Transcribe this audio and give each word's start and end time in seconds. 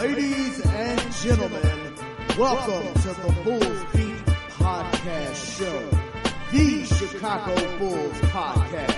Ladies 0.00 0.64
and 0.64 1.12
gentlemen, 1.12 1.94
welcome 2.38 2.90
to 3.02 3.08
the 3.08 3.36
Bulls 3.44 3.84
Beat 3.92 4.16
Podcast 4.48 5.58
Show, 5.58 5.90
the 6.50 6.86
Chicago 6.86 7.78
Bulls 7.78 8.14
podcast. 8.32 8.96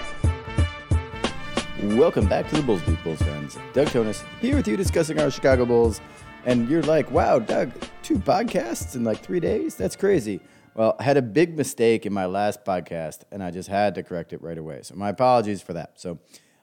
Welcome 1.98 2.28
back 2.28 2.48
to 2.50 2.54
the 2.54 2.62
Bulls 2.62 2.82
Beat 2.82 3.02
Bulls 3.02 3.18
fans. 3.18 3.58
Doug 3.72 3.88
Thonus 3.88 4.24
here 4.40 4.54
with 4.54 4.68
you 4.68 4.76
discussing 4.76 5.18
our 5.18 5.28
Chicago 5.28 5.66
Bulls. 5.66 6.00
And 6.45 6.68
you're 6.68 6.84
like, 6.84 7.11
wow, 7.11 7.41
Doug, 7.41 7.73
two 8.05 8.21
podcasts 8.21 8.95
in 8.95 9.03
like 9.03 9.19
three 9.25 9.41
days? 9.41 9.75
That's 9.75 9.96
crazy. 9.96 10.41
Well, 10.77 10.95
I 11.00 11.03
had 11.03 11.16
a 11.16 11.23
big 11.23 11.57
mistake 11.57 12.07
in 12.07 12.12
my 12.12 12.27
last 12.27 12.64
podcast, 12.64 13.23
and 13.32 13.43
I 13.43 13.50
just 13.50 13.69
had 13.69 13.96
to 13.96 14.05
correct 14.05 14.32
it 14.32 14.41
right 14.41 14.57
away. 14.57 14.82
So 14.82 14.95
my 14.95 15.09
apologies 15.09 15.62
for 15.62 15.73
that. 15.73 16.00
So 16.00 16.21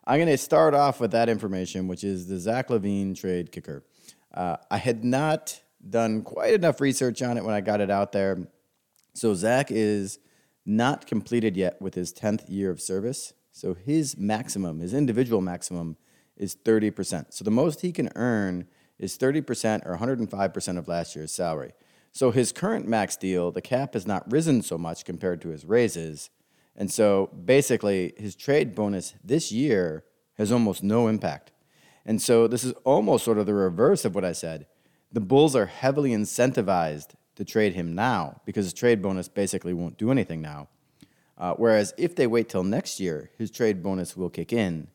I'm 0.08 0.18
going 0.18 0.30
to 0.30 0.38
start 0.38 0.76
off 0.76 1.02
with 1.02 1.12
that 1.12 1.28
information, 1.28 1.90
which 1.90 2.06
is 2.06 2.28
the 2.28 2.40
Zach 2.40 2.70
LaVine 2.70 3.20
trade 3.20 3.52
kicker. 3.52 3.84
Uh, 4.34 4.58
I 4.70 4.78
had 4.78 5.04
not 5.04 5.62
done 5.88 6.22
quite 6.22 6.54
enough 6.54 6.82
research 6.82 7.22
on 7.22 7.38
it 7.38 7.44
when 7.44 7.56
I 7.56 7.62
got 7.62 7.82
it 7.82 7.90
out 7.90 8.12
there. 8.12 8.48
So 9.14 9.34
Zach 9.34 9.72
is 9.72 10.20
not 10.66 11.08
completed 11.08 11.58
yet 11.58 11.82
with 11.82 11.96
his 11.96 12.14
10th 12.14 12.46
year 12.48 12.70
of 12.70 12.82
service. 12.82 13.34
So 13.52 13.74
his 13.74 14.18
maximum, 14.18 14.80
his 14.80 14.94
individual 14.94 15.42
maximum, 15.42 15.98
is 16.38 16.56
30%. 16.56 17.34
So 17.34 17.44
the 17.44 17.52
most 17.52 17.82
he 17.82 17.92
can 17.92 18.10
earn 18.16 18.68
is 18.98 19.18
30% 19.18 19.86
or 19.86 19.98
105% 19.98 20.78
of 20.78 20.88
last 20.88 21.16
year's 21.16 21.34
salary. 21.34 21.74
So 22.12 22.32
his 22.32 22.52
current 22.52 22.88
max 22.88 23.16
deal, 23.16 23.52
the 23.52 23.62
cap 23.62 23.94
has 23.94 24.08
not 24.08 24.30
risen 24.32 24.62
so 24.62 24.78
much 24.78 25.06
compared 25.06 25.42
to 25.42 25.50
his 25.50 25.66
raises. 25.66 26.30
And 26.76 26.92
so 26.92 27.28
basically, 27.46 28.14
his 28.18 28.36
trade 28.36 28.76
bonus 28.76 29.14
this 29.24 29.52
year 29.52 30.04
has 30.38 30.52
almost 30.52 30.84
no 30.84 31.08
impact. 31.08 31.52
And 32.10 32.20
so 32.20 32.48
this 32.48 32.64
is 32.64 32.74
almost 32.86 33.24
sort 33.24 33.38
of 33.38 33.46
the 33.46 33.54
reverse 33.54 34.04
of 34.04 34.16
what 34.16 34.26
I 34.26 34.32
said. 34.32 34.66
The 35.12 35.20
Bulls 35.20 35.56
are 35.56 35.68
heavily 35.68 36.10
incentivized 36.10 37.10
to 37.36 37.46
trade 37.46 37.74
him 37.74 37.94
now 37.94 38.42
because 38.46 38.66
his 38.66 38.74
trade 38.74 39.00
bonus 39.00 39.28
basically 39.28 39.76
won't 39.76 40.00
do 40.00 40.10
anything 40.10 40.42
now. 40.42 40.70
Uh, 41.38 41.54
whereas 41.54 41.94
if 42.00 42.16
they 42.16 42.26
wait 42.26 42.50
till 42.50 42.64
next 42.64 43.00
year, 43.00 43.30
his 43.38 43.52
trade 43.52 43.84
bonus 43.84 44.18
will 44.18 44.32
kick 44.32 44.52
in, 44.52 44.88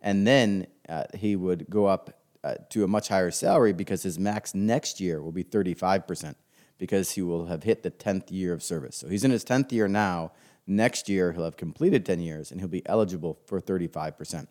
and 0.00 0.26
then 0.26 0.66
uh, 0.88 1.04
he 1.14 1.36
would 1.36 1.70
go 1.70 1.86
up 1.86 2.18
uh, 2.42 2.56
to 2.70 2.82
a 2.82 2.88
much 2.88 3.06
higher 3.06 3.30
salary 3.30 3.72
because 3.72 4.02
his 4.02 4.18
max 4.18 4.52
next 4.52 5.00
year 5.00 5.22
will 5.22 5.30
be 5.30 5.44
35% 5.44 6.34
because 6.78 7.12
he 7.12 7.22
will 7.22 7.46
have 7.46 7.62
hit 7.62 7.84
the 7.84 7.92
10th 7.92 8.32
year 8.32 8.52
of 8.52 8.60
service. 8.60 8.96
So 8.96 9.06
he's 9.06 9.22
in 9.22 9.30
his 9.30 9.44
10th 9.44 9.70
year 9.70 9.86
now. 9.86 10.32
Next 10.66 11.08
year, 11.08 11.30
he'll 11.30 11.44
have 11.44 11.56
completed 11.56 12.04
10 12.04 12.18
years 12.18 12.50
and 12.50 12.60
he'll 12.60 12.68
be 12.68 12.84
eligible 12.86 13.38
for 13.46 13.60
35%. 13.60 14.48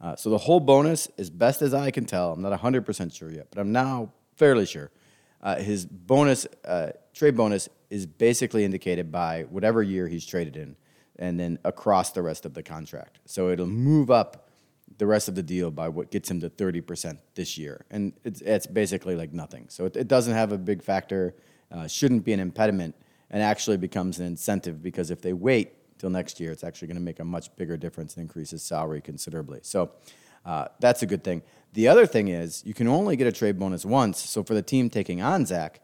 Uh, 0.00 0.14
so 0.14 0.30
the 0.30 0.38
whole 0.38 0.60
bonus, 0.60 1.08
as 1.18 1.28
best 1.28 1.60
as 1.62 1.74
I 1.74 1.90
can 1.90 2.04
tell, 2.04 2.32
I'm 2.32 2.42
not 2.42 2.58
100% 2.58 3.14
sure 3.14 3.32
yet, 3.32 3.48
but 3.50 3.60
I'm 3.60 3.72
now 3.72 4.12
fairly 4.36 4.66
sure. 4.66 4.90
Uh, 5.42 5.56
his 5.56 5.86
bonus, 5.86 6.46
uh, 6.64 6.92
trade 7.14 7.36
bonus, 7.36 7.68
is 7.90 8.06
basically 8.06 8.64
indicated 8.64 9.10
by 9.10 9.42
whatever 9.44 9.82
year 9.82 10.08
he's 10.08 10.24
traded 10.26 10.56
in 10.56 10.76
and 11.18 11.38
then 11.38 11.58
across 11.64 12.12
the 12.12 12.22
rest 12.22 12.46
of 12.46 12.54
the 12.54 12.62
contract. 12.62 13.18
So 13.24 13.50
it'll 13.50 13.66
move 13.66 14.10
up 14.10 14.48
the 14.98 15.06
rest 15.06 15.28
of 15.28 15.34
the 15.34 15.42
deal 15.42 15.70
by 15.70 15.88
what 15.88 16.10
gets 16.10 16.30
him 16.30 16.40
to 16.40 16.50
30% 16.50 17.18
this 17.34 17.58
year. 17.58 17.84
And 17.90 18.12
it's, 18.24 18.40
it's 18.40 18.66
basically 18.66 19.16
like 19.16 19.32
nothing. 19.32 19.66
So 19.68 19.86
it, 19.86 19.96
it 19.96 20.08
doesn't 20.08 20.34
have 20.34 20.52
a 20.52 20.58
big 20.58 20.82
factor, 20.82 21.34
uh, 21.70 21.86
shouldn't 21.86 22.24
be 22.24 22.32
an 22.32 22.40
impediment, 22.40 22.94
and 23.30 23.42
actually 23.42 23.76
becomes 23.76 24.18
an 24.18 24.26
incentive 24.26 24.82
because 24.82 25.10
if 25.10 25.20
they 25.20 25.32
wait 25.32 25.72
till 25.98 26.10
next 26.10 26.40
year, 26.40 26.52
it's 26.52 26.64
actually 26.64 26.88
going 26.88 26.96
to 26.96 27.02
make 27.02 27.20
a 27.20 27.24
much 27.24 27.54
bigger 27.56 27.76
difference 27.76 28.16
and 28.16 28.22
increase 28.22 28.50
his 28.50 28.62
salary 28.62 29.00
considerably. 29.00 29.60
So 29.62 29.90
uh, 30.44 30.68
that's 30.80 31.02
a 31.02 31.06
good 31.06 31.24
thing. 31.24 31.42
The 31.72 31.88
other 31.88 32.06
thing 32.06 32.28
is 32.28 32.64
you 32.64 32.74
can 32.74 32.88
only 32.88 33.16
get 33.16 33.26
a 33.26 33.32
trade 33.32 33.58
bonus 33.58 33.84
once. 33.84 34.18
So 34.18 34.42
for 34.42 34.54
the 34.54 34.62
team 34.62 34.88
taking 34.90 35.20
on 35.20 35.46
Zach, 35.46 35.80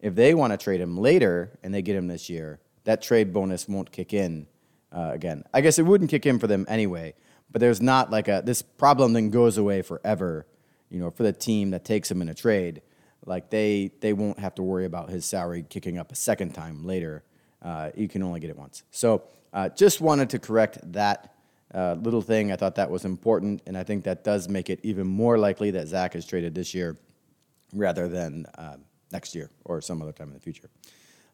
if 0.00 0.14
they 0.14 0.34
want 0.34 0.52
to 0.52 0.56
trade 0.56 0.80
him 0.80 0.98
later 0.98 1.58
and 1.62 1.72
they 1.72 1.80
get 1.82 1.96
him 1.96 2.08
this 2.08 2.28
year, 2.28 2.60
that 2.84 3.00
trade 3.00 3.32
bonus 3.32 3.68
won't 3.68 3.92
kick 3.92 4.12
in 4.12 4.46
uh, 4.90 5.10
again. 5.12 5.44
I 5.54 5.60
guess 5.60 5.78
it 5.78 5.84
wouldn't 5.84 6.10
kick 6.10 6.26
in 6.26 6.38
for 6.38 6.46
them 6.46 6.66
anyway, 6.68 7.14
but 7.50 7.60
there's 7.60 7.80
not 7.80 8.10
like 8.10 8.28
a 8.28 8.42
this 8.44 8.62
problem 8.62 9.12
then 9.12 9.30
goes 9.30 9.56
away 9.56 9.82
forever. 9.82 10.46
You 10.90 10.98
know, 10.98 11.10
for 11.10 11.22
the 11.22 11.32
team 11.32 11.70
that 11.70 11.84
takes 11.84 12.10
him 12.10 12.20
in 12.20 12.28
a 12.28 12.34
trade, 12.34 12.82
like 13.24 13.50
they 13.50 13.92
they 14.00 14.12
won't 14.12 14.38
have 14.38 14.54
to 14.56 14.62
worry 14.62 14.84
about 14.84 15.08
his 15.08 15.24
salary 15.24 15.64
kicking 15.68 15.98
up 15.98 16.12
a 16.12 16.16
second 16.16 16.52
time 16.52 16.84
later. 16.84 17.22
Uh, 17.62 17.90
you 17.94 18.08
can 18.08 18.22
only 18.22 18.40
get 18.40 18.50
it 18.50 18.56
once. 18.56 18.82
So 18.90 19.22
uh, 19.52 19.68
just 19.70 20.00
wanted 20.00 20.30
to 20.30 20.38
correct 20.38 20.78
that 20.92 21.34
uh, 21.74 21.94
little 22.00 22.22
thing. 22.22 22.52
I 22.52 22.56
thought 22.56 22.74
that 22.74 22.90
was 22.90 23.04
important, 23.04 23.62
and 23.66 23.78
I 23.78 23.84
think 23.84 24.04
that 24.04 24.24
does 24.24 24.48
make 24.48 24.68
it 24.68 24.80
even 24.82 25.06
more 25.06 25.38
likely 25.38 25.70
that 25.72 25.88
Zach 25.88 26.14
is 26.16 26.26
traded 26.26 26.54
this 26.54 26.74
year 26.74 26.98
rather 27.72 28.08
than 28.08 28.46
uh, 28.58 28.76
next 29.10 29.34
year 29.34 29.50
or 29.64 29.80
some 29.80 30.02
other 30.02 30.12
time 30.12 30.28
in 30.28 30.34
the 30.34 30.40
future. 30.40 30.68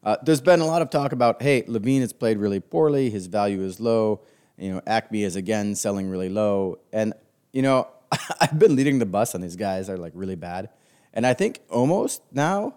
Uh, 0.03 0.15
there's 0.23 0.41
been 0.41 0.61
a 0.61 0.65
lot 0.65 0.81
of 0.81 0.89
talk 0.89 1.11
about, 1.11 1.41
hey, 1.41 1.63
LaVine 1.63 2.01
has 2.01 2.13
played 2.13 2.37
really 2.37 2.59
poorly. 2.59 3.09
His 3.09 3.27
value 3.27 3.61
is 3.63 3.79
low. 3.79 4.21
You 4.57 4.73
know, 4.73 4.81
AKME 4.81 5.25
is 5.25 5.35
again 5.35 5.75
selling 5.75 6.09
really 6.09 6.29
low. 6.29 6.79
And, 6.93 7.13
you 7.51 7.61
know, 7.61 7.87
I've 8.41 8.57
been 8.57 8.75
leading 8.75 8.99
the 8.99 9.05
bus 9.05 9.35
on 9.35 9.41
these 9.41 9.55
guys 9.55 9.87
that 9.87 9.93
are 9.93 9.97
like 9.97 10.13
really 10.15 10.35
bad. 10.35 10.69
And 11.13 11.25
I 11.25 11.33
think 11.33 11.59
almost 11.69 12.21
now, 12.31 12.75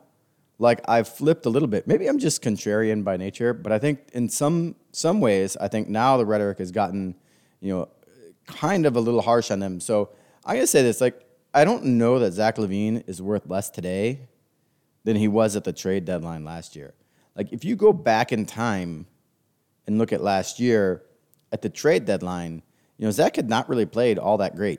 like 0.62 0.80
I've 0.86 1.08
flipped 1.08 1.44
a 1.44 1.50
little 1.50 1.66
bit. 1.66 1.88
Maybe 1.88 2.06
I'm 2.06 2.20
just 2.20 2.40
contrarian 2.40 3.02
by 3.02 3.16
nature, 3.16 3.52
but 3.52 3.72
I 3.72 3.80
think 3.80 3.98
in 4.12 4.28
some 4.28 4.76
some 4.92 5.20
ways, 5.20 5.56
I 5.56 5.66
think 5.66 5.88
now 5.88 6.16
the 6.16 6.24
rhetoric 6.24 6.58
has 6.58 6.70
gotten, 6.70 7.16
you 7.60 7.74
know, 7.74 7.88
kind 8.46 8.86
of 8.86 8.94
a 8.94 9.00
little 9.00 9.22
harsh 9.22 9.50
on 9.50 9.58
them. 9.58 9.80
So 9.80 10.10
I'm 10.44 10.54
gonna 10.54 10.66
say 10.68 10.82
this: 10.82 11.00
like, 11.00 11.20
I 11.52 11.64
don't 11.64 11.84
know 11.84 12.20
that 12.20 12.32
Zach 12.32 12.56
LaVine 12.56 13.02
is 13.08 13.20
worth 13.20 13.48
less 13.48 13.70
today 13.70 14.28
than 15.02 15.16
he 15.16 15.26
was 15.26 15.56
at 15.56 15.64
the 15.64 15.72
trade 15.72 16.04
deadline 16.04 16.44
last 16.44 16.76
year. 16.76 16.94
Like 17.34 17.52
if 17.52 17.64
you 17.64 17.74
go 17.74 17.92
back 17.92 18.30
in 18.30 18.46
time 18.46 19.06
and 19.88 19.98
look 19.98 20.12
at 20.12 20.22
last 20.22 20.60
year 20.60 21.02
at 21.50 21.62
the 21.62 21.70
trade 21.70 22.04
deadline, 22.04 22.62
you 22.98 23.04
know 23.04 23.10
Zach 23.10 23.34
had 23.34 23.48
not 23.48 23.68
really 23.68 23.86
played 23.86 24.16
all 24.16 24.38
that 24.38 24.54
great, 24.54 24.78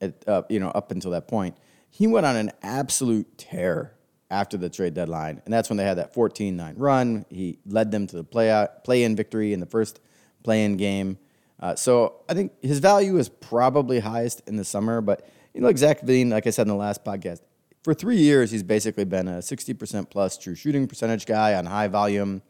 at, 0.00 0.26
uh, 0.26 0.42
you 0.48 0.58
know, 0.58 0.70
up 0.70 0.90
until 0.90 1.10
that 1.10 1.28
point. 1.28 1.54
He 1.90 2.06
went 2.06 2.24
on 2.24 2.36
an 2.36 2.52
absolute 2.62 3.36
tear 3.36 3.92
after 4.32 4.56
the 4.56 4.70
trade 4.70 4.94
deadline, 4.94 5.42
and 5.44 5.52
that's 5.52 5.68
when 5.68 5.76
they 5.76 5.84
had 5.84 5.98
that 5.98 6.14
14-9 6.14 6.74
run. 6.76 7.26
He 7.28 7.58
led 7.66 7.92
them 7.92 8.06
to 8.08 8.16
the 8.16 8.24
play 8.24 8.66
play-in 8.82 9.14
victory 9.14 9.52
in 9.52 9.60
the 9.60 9.66
first 9.66 10.00
play-in 10.42 10.76
game. 10.76 11.18
Uh, 11.60 11.76
so 11.76 12.22
I 12.28 12.34
think 12.34 12.52
his 12.62 12.80
value 12.80 13.18
is 13.18 13.28
probably 13.28 14.00
highest 14.00 14.42
in 14.48 14.56
the 14.56 14.64
summer, 14.64 15.00
but 15.00 15.28
you 15.54 15.60
know, 15.60 15.66
like 15.66 15.78
Zach 15.78 16.00
Veen, 16.00 16.30
like 16.30 16.46
I 16.46 16.50
said 16.50 16.62
in 16.62 16.68
the 16.68 16.74
last 16.74 17.04
podcast, 17.04 17.42
for 17.84 17.94
three 17.94 18.16
years, 18.16 18.50
he's 18.50 18.62
basically 18.62 19.04
been 19.04 19.28
a 19.28 19.38
60% 19.38 20.10
plus 20.10 20.38
true 20.38 20.54
shooting 20.54 20.88
percentage 20.88 21.26
guy 21.26 21.54
on 21.54 21.66
high 21.66 21.88
volume, 21.88 22.42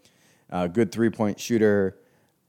uh, 0.50 0.68
good 0.68 0.92
three 0.92 1.10
point 1.10 1.40
shooter. 1.40 1.98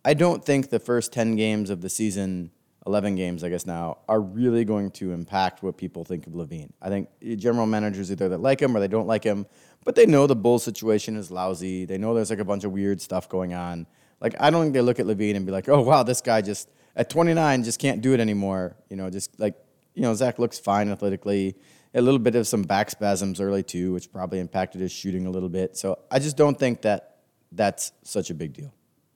I 0.06 0.14
don't 0.14 0.46
think 0.46 0.70
the 0.70 0.80
first 0.80 1.12
10 1.12 1.36
games 1.36 1.70
of 1.70 1.82
the 1.82 1.90
season, 1.90 2.52
11 2.86 3.16
games, 3.16 3.44
I 3.44 3.50
guess 3.50 3.66
now, 3.66 4.00
are 4.10 4.20
really 4.20 4.66
going 4.66 4.92
to 4.92 5.14
impact 5.14 5.64
what 5.64 5.78
people 5.78 6.04
think 6.04 6.28
of 6.28 6.34
LaVine. 6.34 6.72
I 6.82 6.90
think 6.90 7.10
general 7.38 7.66
managers 7.66 8.12
either 8.12 8.30
that 8.30 8.42
like 8.42 8.62
him 8.62 8.76
or 8.76 8.80
they 8.80 8.88
don't 8.88 9.08
like 9.08 9.24
him, 9.24 9.46
but 9.86 9.96
they 9.96 10.06
know 10.06 10.28
the 10.28 10.36
Bulls 10.36 10.64
situation 10.64 11.16
is 11.16 11.32
lousy. 11.32 11.86
They 11.86 11.98
know 11.98 12.14
there's 12.14 12.30
like 12.30 12.40
a 12.40 12.46
bunch 12.46 12.64
of 12.64 12.72
weird 12.72 13.02
stuff 13.02 13.30
going 13.30 13.54
on. 13.54 13.88
Like, 14.20 14.36
I 14.40 14.50
don't 14.50 14.64
think 14.64 14.74
they 14.74 14.82
look 14.82 15.00
at 15.00 15.06
LaVine 15.06 15.36
and 15.36 15.46
be 15.46 15.52
like, 15.52 15.70
oh, 15.70 15.82
wow, 15.82 16.04
this 16.04 16.22
guy 16.22 16.42
just, 16.42 16.70
at 16.96 17.10
29, 17.10 17.64
just 17.64 17.80
can't 17.80 18.02
do 18.02 18.14
it 18.14 18.20
anymore. 18.20 18.76
You 18.90 18.96
know, 18.96 19.10
just 19.10 19.40
like, 19.40 19.56
you 19.94 20.02
know, 20.02 20.14
Zach 20.14 20.40
looks 20.40 20.60
fine 20.60 20.90
athletically 20.90 21.56
a 21.94 22.02
little 22.02 22.20
bit 22.20 22.36
of 22.36 22.48
some 22.48 22.64
back 22.64 22.90
spasms 22.90 23.40
early 23.40 23.64
too, 23.64 23.94
which 23.94 24.12
probably 24.12 24.40
impacted 24.40 24.82
his 24.82 24.92
shooting 24.92 25.28
a 25.28 25.30
little 25.30 25.50
bit. 25.50 25.78
So 25.78 26.00
I 26.10 26.20
just 26.20 26.38
don't 26.38 26.58
think 26.58 26.82
that 26.82 27.18
that's 27.52 27.92
such 28.04 28.30
a 28.30 28.34
big 28.34 28.54
deal. 28.54 28.74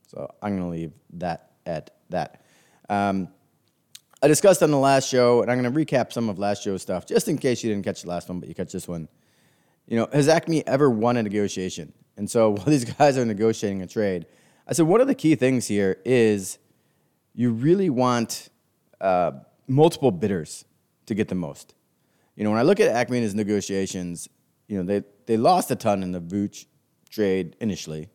So 0.08 0.32
I'm 0.42 0.58
going 0.58 0.64
to 0.64 0.78
leave 0.78 0.94
that 1.14 1.52
at 1.66 1.92
that. 2.10 2.44
Um, 2.90 3.30
I 4.22 4.28
discussed 4.28 4.64
on 4.64 4.72
the 4.72 4.78
last 4.78 5.08
show, 5.08 5.42
and 5.42 5.52
I'm 5.52 5.62
going 5.62 5.72
to 5.72 5.80
recap 5.80 6.12
some 6.12 6.30
of 6.30 6.40
last 6.40 6.64
show's 6.64 6.82
stuff, 6.82 7.06
just 7.06 7.28
in 7.28 7.38
case 7.38 7.64
you 7.64 7.72
didn't 7.72 7.86
catch 7.86 8.02
the 8.02 8.10
last 8.10 8.30
one, 8.30 8.40
but 8.40 8.50
you 8.50 8.56
catch 8.56 8.72
this 8.72 8.88
one. 8.88 9.08
You 9.88 9.98
know, 9.98 10.08
has 10.12 10.28
AKME 10.28 10.64
ever 10.66 10.90
won 10.90 11.18
a 11.18 11.24
negotiation? 11.24 11.94
And 12.18 12.30
so 12.30 12.50
while 12.56 12.66
these 12.66 12.86
guys 12.86 13.18
are 13.18 13.26
negotiating 13.26 13.82
a 13.82 13.88
trade, 13.88 14.26
I 14.68 14.74
said 14.74 14.88
one 14.88 15.02
of 15.02 15.08
the 15.08 15.16
key 15.16 15.36
things 15.36 15.68
here 15.68 15.98
is 16.04 16.58
you 17.34 17.52
really 17.52 17.90
want 17.90 18.50
uh, 19.00 19.32
multiple 19.68 20.12
bidders 20.12 20.66
to 21.06 21.14
get 21.14 21.28
the 21.28 21.36
most 21.36 21.76
you 22.38 22.44
know, 22.44 22.52
when 22.52 22.60
I 22.60 22.64
look 22.64 22.80
at 22.80 22.94
AKME 22.94 23.16
and 23.16 23.24
his 23.24 23.36
negotiations, 23.36 24.30
you 24.68 24.78
know, 24.78 24.84
they, 24.84 25.04
they 25.26 25.38
lost 25.38 25.72
a 25.72 25.76
ton 25.76 26.04
in 26.04 26.12
the 26.12 26.22
Vooch 26.22 26.66
trade 27.10 27.56
initially. 27.60 28.10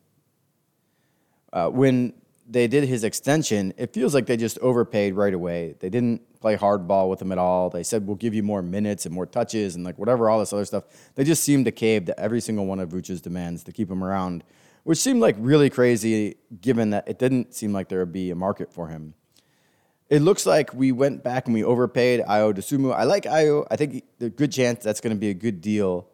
Uh, 1.52 1.68
when 1.68 2.14
they 2.52 2.68
did 2.68 2.84
his 2.84 3.04
extension, 3.04 3.72
it 3.76 3.92
feels 3.92 4.14
like 4.14 4.26
they 4.26 4.36
just 4.36 4.58
overpaid 4.58 5.14
right 5.14 5.34
away. 5.34 5.74
They 5.80 5.90
didn't 5.90 6.40
play 6.40 6.56
hardball 6.56 7.08
with 7.08 7.22
him 7.22 7.32
at 7.32 7.38
all. 7.38 7.70
They 7.70 7.82
said, 7.82 8.06
we'll 8.06 8.16
give 8.16 8.34
you 8.34 8.42
more 8.42 8.62
minutes 8.62 9.06
and 9.06 9.14
more 9.14 9.26
touches 9.26 9.74
and 9.74 9.84
like 9.84 9.98
whatever, 9.98 10.28
all 10.28 10.38
this 10.38 10.52
other 10.52 10.64
stuff. 10.64 10.84
They 11.14 11.24
just 11.24 11.44
seemed 11.44 11.64
to 11.64 11.72
cave 11.72 12.06
to 12.06 12.20
every 12.20 12.40
single 12.40 12.66
one 12.66 12.80
of 12.80 12.90
Vooch's 12.90 13.20
demands 13.20 13.64
to 13.64 13.72
keep 13.72 13.90
him 13.90 14.04
around, 14.04 14.44
which 14.84 14.98
seemed 14.98 15.20
like 15.20 15.36
really 15.38 15.70
crazy 15.70 16.36
given 16.60 16.90
that 16.90 17.08
it 17.08 17.18
didn't 17.18 17.54
seem 17.54 17.72
like 17.72 17.88
there 17.88 18.00
would 18.00 18.12
be 18.12 18.30
a 18.30 18.36
market 18.36 18.72
for 18.72 18.88
him 18.88 19.14
it 20.12 20.20
looks 20.20 20.44
like 20.44 20.74
we 20.74 20.92
went 20.92 21.24
back 21.24 21.46
and 21.46 21.54
we 21.54 21.64
overpaid 21.64 22.20
Ayo 22.20 22.52
Dosunmu. 22.52 22.94
I 22.94 23.04
like 23.04 23.22
Ayo. 23.22 23.66
I 23.70 23.76
think 23.76 24.04
a 24.20 24.28
good 24.28 24.52
chance 24.52 24.84
that's 24.84 25.00
going 25.00 25.16
to 25.16 25.18
be 25.18 25.30
a 25.30 25.34
good 25.34 25.62
deal. 25.62 26.06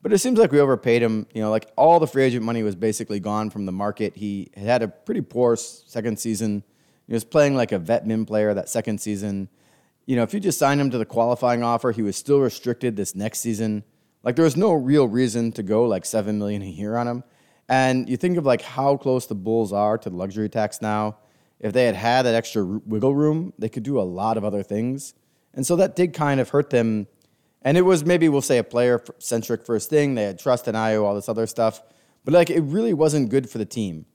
But 0.00 0.12
it 0.12 0.18
seems 0.18 0.38
like 0.38 0.52
we 0.52 0.60
overpaid 0.60 1.02
him. 1.02 1.26
You 1.34 1.42
know, 1.42 1.50
like 1.50 1.70
all 1.76 1.98
the 1.98 2.06
free 2.06 2.24
agent 2.24 2.44
money 2.44 2.62
was 2.62 2.76
basically 2.76 3.20
gone 3.20 3.50
from 3.50 3.66
the 3.66 3.72
market. 3.72 4.16
He 4.16 4.50
had 4.56 4.82
a 4.82 4.88
pretty 4.88 5.20
poor 5.20 5.56
second 5.56 6.18
season. 6.18 6.62
He 7.06 7.14
was 7.14 7.24
playing 7.24 7.56
like 7.56 7.72
a 7.72 7.78
vet 7.78 8.06
min 8.06 8.24
player 8.24 8.54
that 8.54 8.68
second 8.68 9.00
season. 9.00 9.48
You 10.06 10.16
know, 10.16 10.22
if 10.22 10.32
you 10.32 10.40
just 10.40 10.58
signed 10.58 10.80
him 10.80 10.90
to 10.90 10.98
the 10.98 11.04
qualifying 11.04 11.62
offer, 11.62 11.92
he 11.92 12.02
was 12.02 12.16
still 12.16 12.40
restricted 12.40 12.96
this 12.96 13.14
next 13.14 13.40
season. 13.40 13.84
Like 14.22 14.36
there 14.36 14.44
was 14.44 14.56
no 14.56 14.72
real 14.72 15.08
reason 15.08 15.52
to 15.52 15.62
go 15.62 15.84
like 15.84 16.04
seven 16.04 16.38
million 16.38 16.62
a 16.62 16.66
year 16.66 16.96
on 16.96 17.08
him. 17.08 17.24
And 17.68 18.08
you 18.08 18.16
think 18.16 18.38
of 18.38 18.46
like 18.46 18.62
how 18.62 18.96
close 18.96 19.26
the 19.26 19.34
Bulls 19.34 19.72
are 19.72 19.98
to 19.98 20.08
the 20.08 20.16
luxury 20.16 20.48
tax 20.48 20.80
now 20.80 21.18
if 21.60 21.72
they 21.72 21.84
had 21.84 21.94
had 21.94 22.22
that 22.22 22.34
extra 22.34 22.64
wiggle 22.64 23.14
room, 23.14 23.52
they 23.58 23.68
could 23.68 23.82
do 23.82 23.98
a 23.98 24.02
lot 24.02 24.36
of 24.36 24.44
other 24.44 24.62
things. 24.62 25.14
And 25.54 25.66
so 25.66 25.76
that 25.76 25.96
did 25.96 26.14
kind 26.14 26.40
of 26.40 26.50
hurt 26.50 26.70
them. 26.70 27.08
And 27.62 27.76
it 27.76 27.82
was 27.82 28.04
maybe 28.04 28.28
we'll 28.28 28.42
say 28.42 28.58
a 28.58 28.64
player 28.64 29.02
centric 29.18 29.66
first 29.66 29.90
thing. 29.90 30.14
They 30.14 30.24
had 30.24 30.38
trust 30.38 30.68
in 30.68 30.74
Ayo, 30.74 31.04
all 31.04 31.14
this 31.14 31.28
other 31.28 31.46
stuff. 31.46 31.82
But 32.24 32.34
like 32.34 32.50
it 32.50 32.60
really 32.60 32.94
wasn't 32.94 33.30
good 33.30 33.48
for 33.50 33.58
the 33.58 33.64
team. 33.64 34.06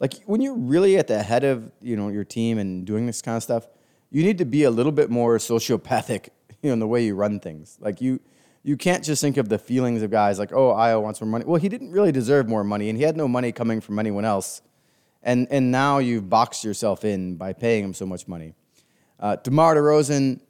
Like 0.00 0.14
when 0.26 0.40
you're 0.40 0.56
really 0.56 0.98
at 0.98 1.06
the 1.06 1.22
head 1.22 1.44
of, 1.44 1.70
you 1.80 1.96
know, 1.96 2.08
your 2.08 2.24
team 2.24 2.58
and 2.58 2.84
doing 2.84 3.06
this 3.06 3.22
kind 3.22 3.36
of 3.36 3.42
stuff, 3.42 3.66
you 4.10 4.22
need 4.22 4.38
to 4.38 4.44
be 4.44 4.64
a 4.64 4.70
little 4.70 4.92
bit 4.92 5.10
more 5.10 5.38
sociopathic, 5.38 6.28
you 6.62 6.70
know, 6.70 6.74
in 6.74 6.78
the 6.78 6.86
way 6.86 7.04
you 7.04 7.14
run 7.14 7.40
things. 7.40 7.78
Like 7.80 8.00
you 8.00 8.20
you 8.62 8.76
can't 8.76 9.04
just 9.04 9.20
think 9.20 9.36
of 9.36 9.50
the 9.50 9.58
feelings 9.58 10.02
of 10.02 10.10
guys 10.10 10.38
like, 10.38 10.52
oh, 10.52 10.72
Ayo 10.72 11.02
wants 11.02 11.20
more 11.20 11.28
money. 11.28 11.44
Well, 11.44 11.60
he 11.60 11.68
didn't 11.68 11.90
really 11.90 12.12
deserve 12.12 12.48
more 12.48 12.64
money, 12.64 12.88
and 12.88 12.96
he 12.96 13.04
had 13.04 13.16
no 13.16 13.28
money 13.28 13.52
coming 13.52 13.80
from 13.80 13.98
anyone 13.98 14.24
else 14.24 14.62
and 15.24 15.48
and 15.50 15.72
now 15.72 15.98
you've 15.98 16.28
boxed 16.28 16.62
yourself 16.62 17.04
in 17.04 17.34
by 17.36 17.52
paying 17.52 17.82
him 17.82 17.94
so 17.94 18.06
much 18.06 18.28
money. 18.28 18.54
Uh, 19.18 19.36
DeMar 19.36 19.74
DeRozan, 19.74 20.40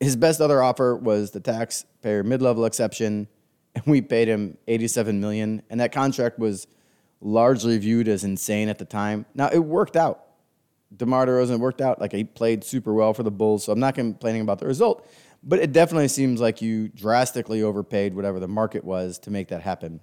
his 0.00 0.16
best 0.16 0.40
other 0.40 0.62
offer 0.62 0.96
was 0.96 1.30
the 1.30 1.40
taxpayer 1.40 2.24
mid-level 2.24 2.64
exception, 2.64 3.28
and 3.74 3.84
we 3.86 4.00
paid 4.00 4.28
him 4.28 4.56
87 4.66 5.20
million, 5.20 5.62
and 5.70 5.80
that 5.80 5.92
contract 5.92 6.38
was 6.38 6.66
largely 7.20 7.76
viewed 7.78 8.08
as 8.08 8.24
insane 8.24 8.68
at 8.68 8.78
the 8.78 8.84
time. 8.84 9.26
Now 9.34 9.48
it 9.52 9.58
worked 9.58 9.96
out. 9.96 10.24
DeMar 10.96 11.26
DeRozan 11.26 11.60
worked 11.60 11.80
out 11.80 12.00
like 12.00 12.12
he 12.12 12.24
played 12.24 12.64
super 12.64 12.92
well 12.92 13.14
for 13.14 13.22
the 13.22 13.30
Bulls, 13.30 13.64
so 13.64 13.72
I'm 13.72 13.78
not 13.78 13.94
complaining 13.94 14.40
about 14.40 14.58
the 14.58 14.66
result, 14.66 15.06
but 15.42 15.60
it 15.60 15.72
definitely 15.72 16.08
seems 16.08 16.40
like 16.40 16.60
you 16.60 16.88
drastically 16.88 17.62
overpaid 17.62 18.14
whatever 18.14 18.40
the 18.40 18.48
market 18.48 18.82
was 18.82 19.18
to 19.20 19.30
make 19.30 19.48
that 19.48 19.62
happen. 19.62 20.00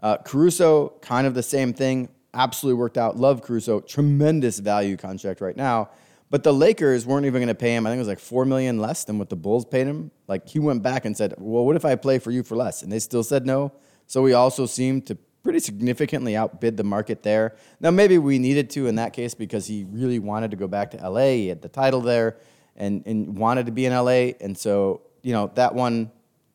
Uh, 0.00 0.18
Caruso, 0.18 0.90
kind 1.00 1.26
of 1.26 1.34
the 1.34 1.42
same 1.42 1.72
thing 1.72 2.10
absolutely 2.34 2.78
worked 2.78 2.98
out. 2.98 3.16
Love 3.16 3.42
Caruso, 3.42 3.80
tremendous 3.80 4.58
value 4.58 4.96
contract 4.96 5.40
right 5.40 5.56
now. 5.56 5.90
But 6.34 6.42
the 6.42 6.52
Lakers 6.52 7.06
weren't 7.06 7.26
even 7.26 7.38
going 7.38 7.46
to 7.46 7.54
pay 7.54 7.76
him. 7.76 7.86
I 7.86 7.90
think 7.90 7.98
it 7.98 8.00
was 8.00 8.08
like 8.08 8.18
four 8.18 8.44
million 8.44 8.80
less 8.80 9.04
than 9.04 9.20
what 9.20 9.28
the 9.28 9.36
Bulls 9.36 9.64
paid 9.64 9.86
him. 9.86 10.10
Like 10.26 10.48
he 10.48 10.58
went 10.58 10.82
back 10.82 11.04
and 11.04 11.16
said, 11.16 11.32
"Well, 11.38 11.64
what 11.64 11.76
if 11.76 11.84
I 11.84 11.94
play 11.94 12.18
for 12.18 12.32
you 12.32 12.42
for 12.42 12.56
less?" 12.56 12.82
And 12.82 12.90
they 12.90 12.98
still 12.98 13.22
said 13.22 13.46
no. 13.46 13.70
So 14.08 14.20
we 14.20 14.32
also 14.32 14.66
seemed 14.66 15.06
to 15.06 15.14
pretty 15.44 15.60
significantly 15.60 16.36
outbid 16.36 16.76
the 16.76 16.82
market 16.82 17.22
there. 17.22 17.54
Now 17.78 17.92
maybe 17.92 18.18
we 18.18 18.40
needed 18.40 18.68
to 18.70 18.88
in 18.88 18.96
that 18.96 19.12
case 19.12 19.32
because 19.32 19.68
he 19.68 19.86
really 19.88 20.18
wanted 20.18 20.50
to 20.50 20.56
go 20.56 20.66
back 20.66 20.90
to 20.90 21.08
LA. 21.08 21.26
He 21.26 21.46
had 21.46 21.62
the 21.62 21.68
title 21.68 22.00
there 22.00 22.38
and 22.74 23.06
and 23.06 23.38
wanted 23.38 23.66
to 23.66 23.70
be 23.70 23.86
in 23.86 23.92
LA. 23.92 24.34
And 24.40 24.58
so 24.58 25.02
you 25.22 25.32
know 25.32 25.52
that 25.54 25.72
one 25.72 26.10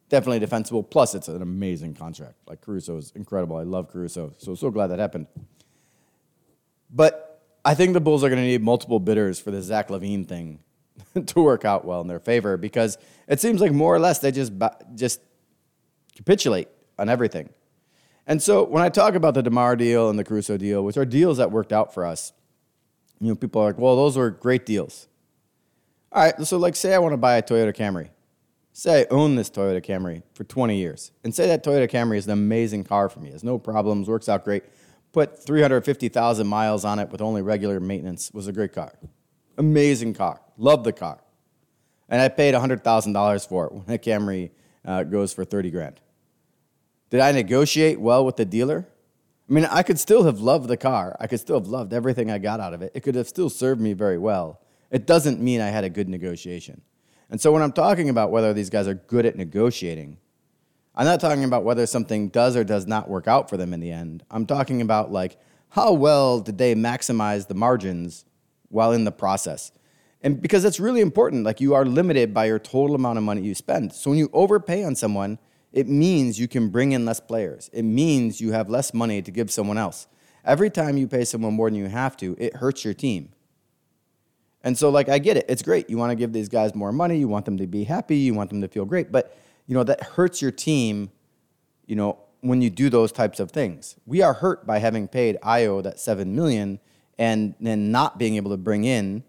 definitely 0.09 0.39
defensible. 0.39 0.83
Plus, 0.83 1.15
it's 1.15 1.29
an 1.29 1.41
amazing 1.41 1.93
contract. 1.93 2.35
Like 2.45 2.59
Caruso 2.59 2.97
is 2.97 3.13
incredible. 3.15 3.55
I 3.55 3.63
love 3.63 3.89
Caruso. 3.89 4.33
So 4.39 4.55
so 4.55 4.71
glad 4.71 4.87
that 4.87 4.99
happened. 4.99 5.27
But 6.89 7.28
I 7.63 7.75
think 7.75 7.93
the 7.93 8.01
Bulls 8.01 8.23
are 8.23 8.29
going 8.29 8.41
to 8.41 8.47
need 8.47 8.61
multiple 8.61 8.99
bidders 8.99 9.39
for 9.39 9.51
the 9.51 9.61
Zach 9.61 9.89
LaVine 9.89 10.27
thing 10.27 10.59
to 11.25 11.41
work 11.41 11.65
out 11.65 11.85
well 11.85 12.01
in 12.01 12.07
their 12.07 12.19
favor 12.19 12.57
because 12.57 12.97
it 13.27 13.39
seems 13.39 13.61
like 13.61 13.71
more 13.71 13.93
or 13.93 13.99
less 13.99 14.19
they 14.19 14.31
just 14.31 14.53
just 14.95 15.21
capitulate 16.15 16.67
on 16.97 17.09
everything. 17.09 17.49
And 18.27 18.41
so 18.41 18.63
when 18.63 18.83
I 18.83 18.89
talk 18.89 19.15
about 19.15 19.33
the 19.33 19.41
DeMar 19.41 19.75
deal 19.75 20.09
and 20.09 20.19
the 20.19 20.23
Caruso 20.23 20.57
deal, 20.57 20.83
which 20.83 20.97
are 20.97 21.05
deals 21.05 21.37
that 21.37 21.51
worked 21.51 21.73
out 21.73 21.93
for 21.93 22.05
us, 22.05 22.31
you 23.19 23.27
know, 23.27 23.35
people 23.35 23.61
are 23.61 23.67
like, 23.67 23.79
well, 23.79 23.95
those 23.95 24.17
were 24.17 24.29
great 24.29 24.65
deals. 24.65 25.07
All 26.11 26.23
right, 26.23 26.45
so 26.45 26.57
like 26.57 26.75
say 26.75 26.93
I 26.93 26.99
want 26.99 27.13
to 27.13 27.17
buy 27.17 27.37
a 27.37 27.43
Toyota 27.43 27.75
Camry. 27.75 28.09
Say 28.71 29.01
I 29.01 29.05
own 29.09 29.35
this 29.35 29.49
Toyota 29.49 29.83
Camry 29.83 30.23
for 30.33 30.43
20 30.43 30.77
years. 30.77 31.11
And 31.23 31.33
say 31.33 31.47
that 31.47 31.63
Toyota 31.63 31.89
Camry 31.89 32.17
is 32.17 32.25
an 32.25 32.31
amazing 32.31 32.83
car 32.83 33.09
for 33.09 33.19
me. 33.19 33.31
Has 33.31 33.43
no 33.43 33.57
problems, 33.57 34.07
works 34.07 34.29
out 34.29 34.43
great 34.43 34.63
put 35.11 35.43
350,000 35.43 36.47
miles 36.47 36.85
on 36.85 36.99
it 36.99 37.09
with 37.09 37.21
only 37.21 37.41
regular 37.41 37.79
maintenance. 37.79 38.31
was 38.33 38.47
a 38.47 38.53
great 38.53 38.73
car. 38.73 38.93
Amazing 39.57 40.13
car. 40.13 40.41
Love 40.57 40.83
the 40.83 40.93
car. 40.93 41.19
And 42.07 42.21
I 42.21 42.27
paid 42.29 42.53
$100,000 42.53 43.47
for 43.47 43.65
it 43.65 43.73
when 43.73 43.95
a 43.95 43.97
Camry 43.97 44.51
uh, 44.85 45.03
goes 45.03 45.33
for 45.33 45.45
30 45.45 45.71
grand. 45.71 46.01
Did 47.09 47.21
I 47.21 47.31
negotiate 47.31 47.99
well 47.99 48.25
with 48.25 48.35
the 48.35 48.45
dealer? 48.45 48.87
I 49.49 49.53
mean, 49.53 49.65
I 49.65 49.81
could 49.81 49.99
still 49.99 50.23
have 50.23 50.39
loved 50.39 50.67
the 50.67 50.77
car. 50.77 51.17
I 51.19 51.27
could 51.27 51.39
still 51.39 51.59
have 51.59 51.67
loved 51.67 51.91
everything 51.91 52.29
I 52.29 52.37
got 52.37 52.59
out 52.59 52.73
of 52.73 52.81
it. 52.81 52.91
It 52.93 53.01
could 53.01 53.15
have 53.15 53.27
still 53.27 53.49
served 53.49 53.81
me 53.81 53.93
very 53.93 54.17
well. 54.17 54.61
It 54.91 55.07
doesn't 55.07 55.41
mean 55.41 55.59
I 55.59 55.67
had 55.67 55.83
a 55.83 55.89
good 55.89 56.07
negotiation. 56.07 56.81
And 57.31 57.39
so 57.39 57.51
when 57.51 57.61
I'm 57.61 57.71
talking 57.71 58.09
about 58.09 58.31
whether 58.31 58.53
these 58.53 58.69
guys 58.69 58.87
are 58.87 58.93
good 58.93 59.25
at 59.25 59.35
negotiating, 59.35 60.17
I'm 60.95 61.05
not 61.05 61.19
talking 61.19 61.43
about 61.43 61.63
whether 61.63 61.85
something 61.85 62.29
does 62.29 62.55
or 62.55 62.63
does 62.63 62.87
not 62.87 63.09
work 63.09 63.27
out 63.27 63.49
for 63.49 63.57
them 63.57 63.73
in 63.73 63.79
the 63.79 63.91
end. 63.91 64.23
I'm 64.29 64.45
talking 64.45 64.81
about 64.81 65.11
like 65.11 65.37
how 65.69 65.93
well 65.93 66.39
did 66.41 66.57
they 66.57 66.75
maximize 66.75 67.47
the 67.47 67.53
margins 67.53 68.25
while 68.69 68.91
in 68.91 69.03
the 69.03 69.11
process. 69.11 69.71
And 70.21 70.41
because 70.41 70.63
that's 70.63 70.79
really 70.79 71.01
important, 71.01 71.45
like 71.45 71.61
you 71.61 71.73
are 71.73 71.85
limited 71.85 72.33
by 72.33 72.45
your 72.45 72.59
total 72.59 72.95
amount 72.95 73.17
of 73.17 73.23
money 73.23 73.41
you 73.41 73.55
spend. 73.55 73.93
So 73.93 74.09
when 74.09 74.19
you 74.19 74.29
overpay 74.33 74.83
on 74.83 74.95
someone, 74.95 75.39
it 75.71 75.87
means 75.87 76.39
you 76.39 76.47
can 76.47 76.69
bring 76.69 76.91
in 76.91 77.05
less 77.05 77.19
players. 77.19 77.69
It 77.71 77.83
means 77.83 78.41
you 78.41 78.51
have 78.51 78.69
less 78.69 78.93
money 78.93 79.21
to 79.21 79.31
give 79.31 79.51
someone 79.51 79.77
else. 79.77 80.07
Every 80.43 80.69
time 80.69 80.97
you 80.97 81.07
pay 81.07 81.25
someone 81.25 81.53
more 81.53 81.69
than 81.69 81.77
you 81.77 81.87
have 81.87 82.17
to, 82.17 82.35
it 82.39 82.55
hurts 82.55 82.83
your 82.83 82.93
team. 82.93 83.29
And 84.63 84.77
so, 84.77 84.89
like, 84.89 85.07
I 85.07 85.19
get 85.19 85.37
it. 85.37 85.45
It's 85.47 85.61
great. 85.61 85.89
You 85.89 85.97
want 85.97 86.11
to 86.11 86.15
give 86.15 86.33
these 86.33 86.49
guys 86.49 86.75
more 86.75 86.91
money. 86.91 87.17
You 87.17 87.27
want 87.27 87.45
them 87.45 87.57
to 87.57 87.67
be 87.67 87.83
happy. 87.85 88.17
You 88.17 88.33
want 88.33 88.49
them 88.49 88.61
to 88.61 88.67
feel 88.67 88.83
great. 88.83 89.11
But 89.11 89.37
you 89.69 89.75
know, 89.75 89.83
that 89.83 90.01
hurts 90.01 90.41
your 90.41 90.49
team, 90.49 91.11
you 91.85 91.95
know, 91.95 92.17
when 92.41 92.59
you 92.59 92.71
do 92.71 92.89
those 92.89 93.11
types 93.11 93.39
of 93.39 93.51
things. 93.51 93.95
We 94.07 94.23
are 94.23 94.33
hurt 94.33 94.65
by 94.65 94.79
having 94.79 95.07
paid 95.07 95.37
Ayo 95.43 95.83
that 95.83 95.99
seven 95.99 96.35
million 96.35 96.79
and 97.19 97.53
then 97.61 97.91
not 97.91 98.17
being 98.17 98.35
able 98.35 98.49
to 98.49 98.57
bring 98.57 98.83
in 98.83 99.23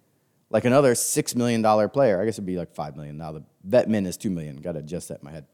like 0.48 0.64
another 0.64 0.94
six 0.94 1.34
million 1.34 1.60
dollar 1.60 1.88
player. 1.88 2.22
I 2.22 2.24
guess 2.24 2.36
it'd 2.36 2.46
be 2.46 2.56
like 2.56 2.74
five 2.74 2.96
million 2.96 3.18
now. 3.18 3.32
The 3.32 3.44
vet 3.64 3.90
min 3.90 4.06
is 4.06 4.16
two 4.16 4.30
million. 4.30 4.56
Got 4.56 4.72
to 4.72 4.78
adjust 4.78 5.08
that 5.08 5.18
in 5.18 5.26
my 5.26 5.30
head. 5.30 5.44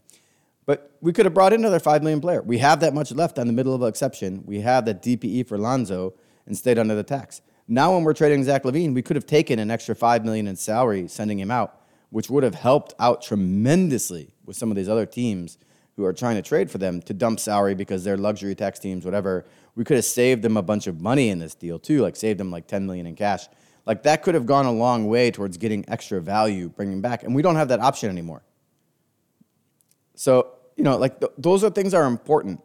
But 0.67 0.97
we 1.01 1.13
could 1.13 1.27
have 1.27 1.35
brought 1.35 1.53
in 1.53 1.61
another 1.63 1.81
five 1.81 2.05
million 2.05 2.21
player. 2.21 2.41
We 2.41 2.59
have 2.59 2.79
that 2.79 2.95
much 2.95 3.11
left 3.11 3.41
on 3.41 3.49
the 3.49 3.53
mid-level 3.53 3.89
exception. 3.89 4.45
We 4.47 4.61
have 4.61 4.85
that 4.85 5.03
DPE 5.03 5.49
for 5.49 5.59
Lonzo 5.59 6.15
and 6.47 6.57
stayed 6.57 6.79
under 6.79 6.95
the 6.95 7.03
tax. 7.03 7.43
Now, 7.67 7.93
when 7.93 8.05
we're 8.05 8.15
trading 8.15 8.45
Zach 8.45 8.63
LaVine, 8.63 8.95
we 8.95 9.03
could 9.03 9.17
have 9.17 9.27
taken 9.27 9.59
an 9.59 9.69
extra 9.69 9.97
five 9.97 10.25
million 10.25 10.47
in 10.47 10.55
salary, 10.55 11.09
sending 11.09 11.41
him 11.41 11.51
out, 11.51 11.81
which 12.11 12.31
would 12.31 12.43
have 12.43 12.55
helped 12.55 12.95
out 12.99 13.23
tremendously 13.23 14.31
with 14.45 14.57
some 14.57 14.71
of 14.71 14.77
these 14.77 14.89
other 14.89 15.07
teams 15.07 15.59
who 15.97 16.05
are 16.05 16.13
trying 16.13 16.37
to 16.37 16.43
trade 16.43 16.71
for 16.71 16.79
them 16.79 17.01
to 17.03 17.15
dump 17.15 17.41
salary 17.41 17.75
because 17.75 18.05
they're 18.05 18.19
luxury 18.19 18.55
tax 18.55 18.79
teams, 18.79 19.05
whatever. 19.05 19.47
We 19.75 19.85
could 19.85 19.97
have 19.97 20.05
saved 20.05 20.43
them 20.43 20.57
a 20.57 20.63
bunch 20.63 20.87
of 20.87 21.01
money 21.01 21.31
in 21.31 21.39
this 21.39 21.55
deal 21.55 21.79
too, 21.79 22.03
like 22.03 22.17
saved 22.17 22.39
them 22.39 22.51
like 22.51 22.67
10 22.67 22.87
million 22.87 23.07
in 23.07 23.17
cash. 23.17 23.49
Like 23.87 24.03
that 24.03 24.23
could 24.23 24.35
have 24.35 24.47
gone 24.47 24.67
a 24.67 24.73
long 24.73 25.07
way 25.07 25.31
towards 25.31 25.57
getting 25.57 25.85
extra 25.89 26.21
value, 26.21 26.69
bringing 26.69 27.01
back, 27.01 27.23
and 27.23 27.35
we 27.35 27.43
don't 27.43 27.57
have 27.57 27.69
that 27.69 27.81
option 27.81 28.11
anymore. 28.11 28.43
So 30.15 30.49
you 30.77 30.85
know, 30.85 30.97
like 30.99 31.21
th- 31.21 31.33
those 31.39 31.65
are 31.65 31.71
things 31.71 31.93
that 31.93 31.99
are 31.99 32.07
important, 32.07 32.61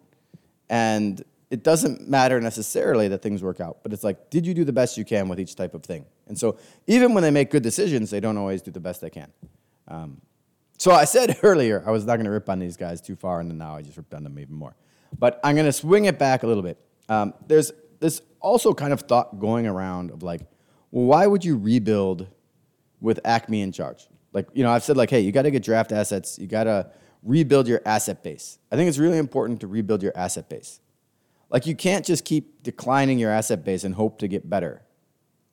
and 0.69 1.24
it 1.50 1.63
doesn't 1.63 2.10
matter 2.10 2.41
necessarily 2.41 3.07
that 3.10 3.21
things 3.21 3.43
work 3.43 3.60
out, 3.60 3.79
but 3.83 3.93
it's 3.93 4.03
like, 4.03 4.29
did 4.29 4.45
you 4.45 4.53
do 4.53 4.63
the 4.63 4.74
best 4.74 4.98
you 4.98 5.05
can 5.05 5.27
with 5.29 5.39
each 5.39 5.55
type 5.55 5.74
of 5.74 5.83
thing? 5.83 6.05
And 6.31 6.39
so 6.39 6.57
even 6.88 7.13
when 7.13 7.23
they 7.23 7.29
make 7.29 7.51
good 7.51 7.61
decisions, 7.61 8.09
they 8.09 8.21
don't 8.21 8.38
always 8.38 8.61
do 8.61 8.71
the 8.71 8.79
best 8.79 9.01
they 9.01 9.09
can. 9.09 9.33
Um, 9.89 10.21
so 10.77 10.91
I 10.91 11.03
said 11.03 11.38
earlier 11.43 11.83
I 11.85 11.91
was 11.91 12.05
not 12.05 12.15
going 12.15 12.25
to 12.25 12.31
rip 12.31 12.50
on 12.50 12.57
these 12.57 12.77
guys 12.77 13.01
too 13.01 13.17
far, 13.17 13.41
and 13.41 13.57
now 13.57 13.75
I 13.75 13.81
just 13.81 13.97
ripped 13.97 14.13
on 14.13 14.23
them 14.23 14.39
even 14.39 14.55
more. 14.55 14.73
But 15.19 15.41
I'm 15.43 15.55
going 15.55 15.65
to 15.65 15.73
swing 15.73 16.05
it 16.05 16.17
back 16.17 16.43
a 16.43 16.47
little 16.47 16.63
bit. 16.63 16.77
Um, 17.09 17.33
there's 17.45 17.73
this 18.00 18.21
also 18.39 18.73
kind 18.73 18.93
of 18.93 19.01
thought 19.01 19.41
going 19.41 19.67
around 19.67 20.11
of 20.11 20.23
like, 20.23 20.39
well, 20.91 21.03
why 21.03 21.27
would 21.27 21.43
you 21.43 21.57
rebuild 21.57 22.27
with 23.01 23.19
AKME 23.25 23.61
in 23.61 23.73
charge? 23.73 24.07
Like, 24.31 24.47
you 24.53 24.63
know, 24.63 24.71
I've 24.71 24.85
said 24.85 24.95
like, 24.95 25.09
hey, 25.09 25.19
you 25.19 25.33
got 25.33 25.41
to 25.41 25.51
get 25.51 25.63
draft 25.63 25.91
assets. 25.91 26.39
You 26.39 26.47
got 26.47 26.63
to 26.63 26.89
rebuild 27.23 27.67
your 27.67 27.81
asset 27.85 28.23
base. 28.23 28.57
I 28.71 28.77
think 28.77 28.88
it's 28.88 28.97
really 28.97 29.17
important 29.17 29.59
to 29.59 29.67
rebuild 29.67 30.01
your 30.01 30.13
asset 30.15 30.47
base. 30.47 30.79
Like, 31.50 31.67
you 31.67 31.75
can't 31.75 32.05
just 32.05 32.23
keep 32.23 32.63
declining 32.63 33.19
your 33.19 33.31
asset 33.31 33.65
base 33.65 33.83
and 33.83 33.95
hope 33.95 34.19
to 34.19 34.29
get 34.29 34.50
better. 34.50 34.83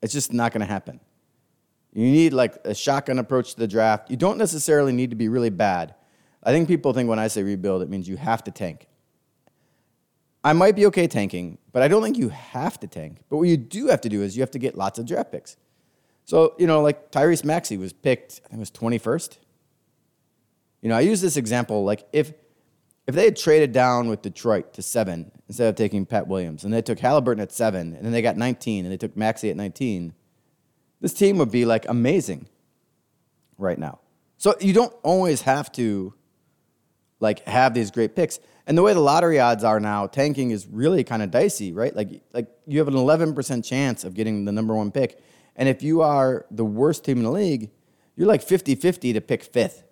It's 0.02 0.12
just 0.12 0.32
not 0.32 0.52
going 0.52 0.60
to 0.60 0.72
happen. 0.72 1.00
You 1.92 2.04
need 2.04 2.32
like 2.32 2.58
a 2.64 2.74
shotgun 2.74 3.18
approach 3.18 3.54
to 3.54 3.60
the 3.60 3.66
draft. 3.66 4.10
You 4.10 4.16
don't 4.16 4.38
necessarily 4.38 4.92
need 4.92 5.10
to 5.10 5.16
be 5.16 5.28
really 5.28 5.50
bad. 5.50 5.94
I 6.42 6.52
think 6.52 6.68
people 6.68 6.92
think 6.92 7.08
when 7.08 7.18
I 7.18 7.28
say 7.28 7.42
rebuild, 7.42 7.82
it 7.82 7.88
means 7.88 8.08
you 8.08 8.16
have 8.16 8.44
to 8.44 8.50
tank. 8.50 8.86
I 10.44 10.52
might 10.52 10.76
be 10.76 10.86
okay 10.86 11.08
tanking, 11.08 11.58
but 11.72 11.82
I 11.82 11.88
don't 11.88 12.02
think 12.02 12.16
you 12.16 12.28
have 12.28 12.78
to 12.80 12.86
tank. 12.86 13.18
But 13.28 13.38
what 13.38 13.48
you 13.48 13.56
do 13.56 13.88
have 13.88 14.00
to 14.02 14.08
do 14.08 14.22
is 14.22 14.36
you 14.36 14.42
have 14.42 14.50
to 14.52 14.58
get 14.58 14.76
lots 14.76 14.98
of 14.98 15.06
draft 15.06 15.32
picks. 15.32 15.56
So, 16.24 16.54
you 16.58 16.66
know, 16.66 16.82
like 16.82 17.10
Tyrese 17.10 17.44
Maxey 17.44 17.76
was 17.76 17.92
picked, 17.92 18.40
I 18.44 18.48
think 18.48 18.58
it 18.58 18.60
was 18.60 18.70
21st. 18.70 19.38
You 20.82 20.88
know, 20.90 20.96
I 20.96 21.00
use 21.00 21.20
this 21.20 21.36
example 21.36 21.84
like 21.84 22.06
if 22.12 22.32
if 23.08 23.14
they 23.14 23.24
had 23.24 23.36
traded 23.36 23.72
down 23.72 24.08
with 24.08 24.20
Detroit 24.20 24.74
to 24.74 24.82
seven 24.82 25.32
instead 25.48 25.66
of 25.66 25.76
taking 25.76 26.04
Pat 26.04 26.28
Williams, 26.28 26.62
and 26.62 26.74
they 26.74 26.82
took 26.82 26.98
Halliburton 26.98 27.42
at 27.42 27.50
seven, 27.50 27.94
and 27.94 28.04
then 28.04 28.12
they 28.12 28.20
got 28.20 28.36
19, 28.36 28.84
and 28.84 28.92
they 28.92 28.98
took 28.98 29.16
Maxey 29.16 29.48
at 29.48 29.56
19, 29.56 30.12
this 31.00 31.14
team 31.14 31.38
would 31.38 31.50
be 31.50 31.64
like 31.64 31.88
amazing 31.88 32.46
right 33.56 33.78
now. 33.78 34.00
So 34.36 34.56
you 34.60 34.74
don't 34.74 34.92
always 35.02 35.40
have 35.42 35.72
to 35.72 36.12
like 37.18 37.40
have 37.46 37.72
these 37.72 37.90
great 37.90 38.14
picks. 38.14 38.40
And 38.66 38.76
the 38.76 38.82
way 38.82 38.92
the 38.92 39.00
lottery 39.00 39.40
odds 39.40 39.64
are 39.64 39.80
now, 39.80 40.06
tanking 40.06 40.50
is 40.50 40.66
really 40.66 41.02
kind 41.02 41.22
of 41.22 41.30
dicey, 41.30 41.72
right? 41.72 41.96
Like 41.96 42.22
like 42.34 42.48
you 42.66 42.78
have 42.78 42.88
an 42.88 42.94
11% 42.94 43.64
chance 43.64 44.04
of 44.04 44.12
getting 44.12 44.44
the 44.44 44.52
number 44.52 44.76
1 44.76 44.92
pick. 44.92 45.18
And 45.56 45.66
if 45.66 45.82
you 45.82 46.02
are 46.02 46.44
the 46.50 46.64
worst 46.64 47.06
team 47.06 47.18
in 47.18 47.24
the 47.24 47.30
league, 47.30 47.70
you're 48.16 48.28
like 48.28 48.46
50-50 48.46 49.14
to 49.14 49.20
pick 49.22 49.50
5th, 49.50 49.84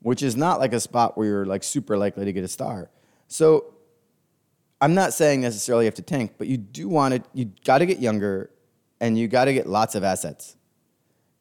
which 0.00 0.22
is 0.22 0.36
not 0.36 0.60
like 0.60 0.72
a 0.72 0.80
spot 0.80 1.16
where 1.16 1.26
you're 1.26 1.46
like 1.46 1.62
super 1.62 1.98
likely 1.98 2.24
to 2.24 2.32
get 2.32 2.44
a 2.44 2.48
star. 2.48 2.90
So 3.26 3.74
I'm 4.80 4.94
not 4.94 5.12
saying 5.12 5.40
necessarily 5.40 5.84
you 5.84 5.88
have 5.88 5.94
to 5.96 6.02
tank, 6.02 6.34
but 6.38 6.46
you 6.46 6.56
do 6.56 6.88
want 6.88 7.14
to, 7.14 7.22
you 7.34 7.50
got 7.64 7.78
to 7.78 7.86
get 7.86 7.98
younger 7.98 8.50
and 9.00 9.18
you 9.18 9.28
got 9.28 9.46
to 9.46 9.52
get 9.52 9.66
lots 9.66 9.94
of 9.94 10.04
assets. 10.04 10.56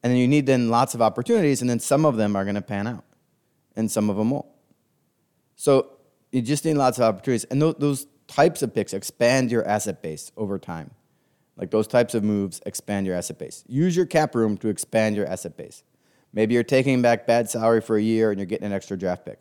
And 0.04 0.12
then 0.12 0.20
you 0.20 0.28
need 0.28 0.46
then 0.46 0.70
lots 0.70 0.94
of 0.94 1.02
opportunities, 1.02 1.62
and 1.62 1.70
then 1.70 1.80
some 1.80 2.06
of 2.06 2.18
them 2.18 2.36
are 2.36 2.44
going 2.44 2.56
to 2.56 2.62
pan 2.62 2.86
out, 2.86 3.04
and 3.76 3.92
some 3.92 4.12
of 4.12 4.16
them 4.16 4.30
won't. 4.30 4.46
So 5.56 5.98
you 6.32 6.42
just 6.44 6.66
need 6.66 6.76
lots 6.76 7.00
of 7.00 7.04
opportunities, 7.04 7.46
and 7.46 7.62
those, 7.62 7.76
those 7.80 8.08
types 8.28 8.62
of 8.62 8.74
picks 8.76 8.94
expand 8.94 9.52
your 9.52 9.68
asset 9.68 10.04
base 10.04 10.32
over 10.38 10.60
time. 10.60 10.92
Like 11.58 11.72
those 11.72 11.88
types 11.88 12.14
of 12.14 12.24
moves 12.24 12.62
expand 12.66 13.08
your 13.08 13.16
asset 13.16 13.40
base. 13.40 13.64
Use 13.68 13.96
your 13.96 14.06
cap 14.06 14.36
room 14.36 14.58
to 14.60 14.68
expand 14.68 15.16
your 15.16 15.26
asset 15.26 15.58
base. 15.58 15.84
Maybe 16.34 16.54
you're 16.54 16.64
taking 16.64 17.02
back 17.02 17.26
bad 17.26 17.50
salary 17.50 17.82
for 17.82 17.98
a 17.98 18.02
year 18.02 18.32
and 18.32 18.40
you're 18.40 18.46
getting 18.46 18.66
an 18.66 18.74
extra 18.74 18.98
draft 18.98 19.26
pick. 19.26 19.40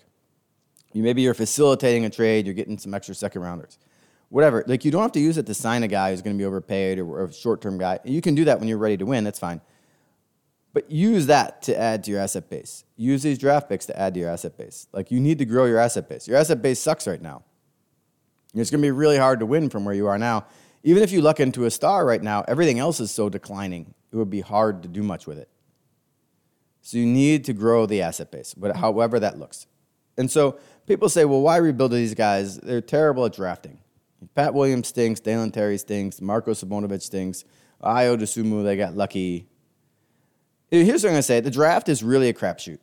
Maybe 0.95 1.23
you're 1.23 1.35
facilitating 1.35 2.05
a 2.07 2.11
trade, 2.11 2.47
you're 2.47 2.55
getting 2.55 2.79
some 2.79 2.95
extra 2.95 3.15
second 3.15 3.43
rounders. 3.43 3.79
Whatever. 4.29 4.65
Like 4.67 4.85
you 4.85 4.91
don't 4.91 5.03
have 5.03 5.13
to 5.13 5.21
use 5.21 5.37
it 5.39 5.47
to 5.47 5.55
sign 5.55 5.83
a 5.83 5.89
guy 5.89 6.11
who's 6.11 6.23
going 6.23 6.37
to 6.37 6.39
be 6.39 6.47
overpaid 6.47 6.99
or 6.99 7.25
a 7.25 7.33
short-term 7.33 7.79
guy. 7.79 7.99
You 8.05 8.21
can 8.21 8.35
do 8.35 8.45
that 8.47 8.59
when 8.59 8.69
you're 8.69 8.79
ready 8.79 8.97
to 8.97 9.07
win. 9.07 9.25
That's 9.25 9.39
fine. 9.39 9.61
But 10.73 10.91
use 10.91 11.27
that 11.27 11.63
to 11.63 11.79
add 11.79 12.05
to 12.05 12.11
your 12.11 12.21
asset 12.21 12.51
base. 12.51 12.85
Use 12.97 13.23
these 13.23 13.39
draft 13.39 13.69
picks 13.69 13.87
to 13.87 13.99
add 13.99 14.15
to 14.15 14.21
your 14.21 14.31
asset 14.31 14.57
base. 14.57 14.89
Like 14.93 15.11
you 15.11 15.21
need 15.21 15.39
to 15.39 15.45
grow 15.45 15.65
your 15.67 15.79
asset 15.79 16.09
base. 16.09 16.27
Your 16.27 16.39
asset 16.39 16.61
base 16.61 16.81
sucks 16.81 17.07
right 17.07 17.23
now. 17.23 17.45
It's 18.55 18.71
going 18.71 18.81
to 18.81 18.87
be 18.87 18.91
really 18.91 19.19
hard 19.19 19.41
to 19.41 19.47
win 19.47 19.69
from 19.71 19.85
where 19.85 19.95
you 19.95 20.07
are 20.07 20.19
now. 20.19 20.47
Even 20.83 21.03
if 21.03 21.13
you 21.13 21.21
luck 21.21 21.41
into 21.41 21.65
a 21.65 21.71
star 21.71 22.07
right 22.07 22.23
now, 22.23 22.45
everything 22.49 22.79
else 22.79 23.01
is 23.01 23.11
so 23.11 23.29
declining, 23.29 23.95
it 24.13 24.17
would 24.17 24.31
be 24.31 24.41
hard 24.41 24.83
to 24.83 24.89
do 24.89 25.03
much 25.03 25.27
with 25.27 25.39
it. 25.39 25.49
So 26.87 26.99
you 26.99 27.07
need 27.07 27.45
to 27.47 27.53
grow 27.53 27.85
the 27.85 28.01
asset 28.01 28.31
base, 28.31 28.55
but 28.55 28.77
however 28.77 29.19
that 29.19 29.41
looks. 29.41 29.67
And 30.17 30.31
so 30.31 30.61
people 30.87 31.09
say, 31.09 31.25
well, 31.25 31.41
why 31.41 31.57
rebuild 31.57 31.91
these 31.91 32.15
guys? 32.15 32.59
They're 32.59 32.81
terrible 32.81 33.25
at 33.27 33.33
drafting. 33.33 33.81
Pat 34.37 34.55
Williams 34.55 34.87
stinks, 34.87 35.19
Dalen 35.19 35.51
Terry 35.51 35.79
stinks, 35.79 36.21
Marko 36.21 36.53
Simonovic 36.53 37.03
stinks, 37.03 37.45
Ayo 37.83 38.17
Dosunmu, 38.17 38.63
they 38.63 38.77
got 38.77 38.97
lucky. 38.97 39.49
Here's 40.71 41.03
what 41.03 41.09
I'm 41.09 41.15
going 41.15 41.19
to 41.19 41.23
say 41.25 41.41
the 41.41 41.51
draft 41.51 41.89
is 41.89 42.05
really 42.05 42.29
a 42.29 42.33
crapshoot. 42.33 42.79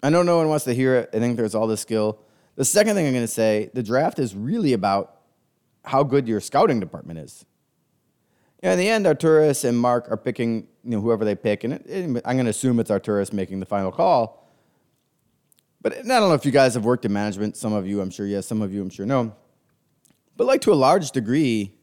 I 0.00 0.08
know 0.08 0.22
no 0.22 0.36
one 0.36 0.48
wants 0.48 0.64
to 0.66 0.74
hear 0.74 0.94
it. 0.94 1.10
I 1.12 1.18
think 1.18 1.36
there's 1.36 1.56
all 1.56 1.66
this 1.66 1.80
skill. 1.80 2.20
The 2.54 2.64
second 2.64 2.94
thing 2.94 3.04
I'm 3.04 3.12
going 3.12 3.24
to 3.24 3.26
say 3.26 3.72
the 3.74 3.82
draft 3.82 4.20
is 4.20 4.32
really 4.36 4.74
about 4.74 5.22
how 5.84 6.04
good 6.04 6.28
your 6.28 6.38
scouting 6.38 6.78
department 6.78 7.18
is. 7.18 7.44
You 8.62 8.68
know, 8.68 8.72
in 8.74 8.78
the 8.78 8.88
end, 8.88 9.06
Arturas 9.06 9.64
and 9.64 9.76
Marc 9.76 10.08
are 10.10 10.16
picking 10.16 10.68
you 10.84 10.92
know, 10.92 11.00
whoever 11.00 11.24
they 11.24 11.34
pick, 11.34 11.64
and 11.64 11.74
it, 11.74 11.82
it, 11.86 12.22
I'm 12.24 12.36
going 12.36 12.44
to 12.44 12.50
assume 12.50 12.78
it's 12.78 12.90
Arturas 12.90 13.32
making 13.32 13.58
the 13.60 13.66
final 13.66 13.90
call. 13.90 14.48
But 15.80 15.98
I 15.98 16.02
don't 16.02 16.28
know 16.28 16.34
if 16.34 16.46
you 16.46 16.52
guys 16.52 16.74
have 16.74 16.84
worked 16.84 17.04
in 17.04 17.12
management. 17.12 17.56
Some 17.56 17.72
of 17.72 17.88
you, 17.88 18.00
I'm 18.00 18.10
sure, 18.10 18.24
yes. 18.24 18.46
Some 18.46 18.62
of 18.62 18.72
you, 18.72 18.80
I'm 18.80 18.90
sure, 18.90 19.04
no. 19.04 19.34
But 20.36 20.46
like 20.46 20.60
to 20.62 20.72
a 20.72 20.74
large 20.74 21.10
degree, 21.10 21.74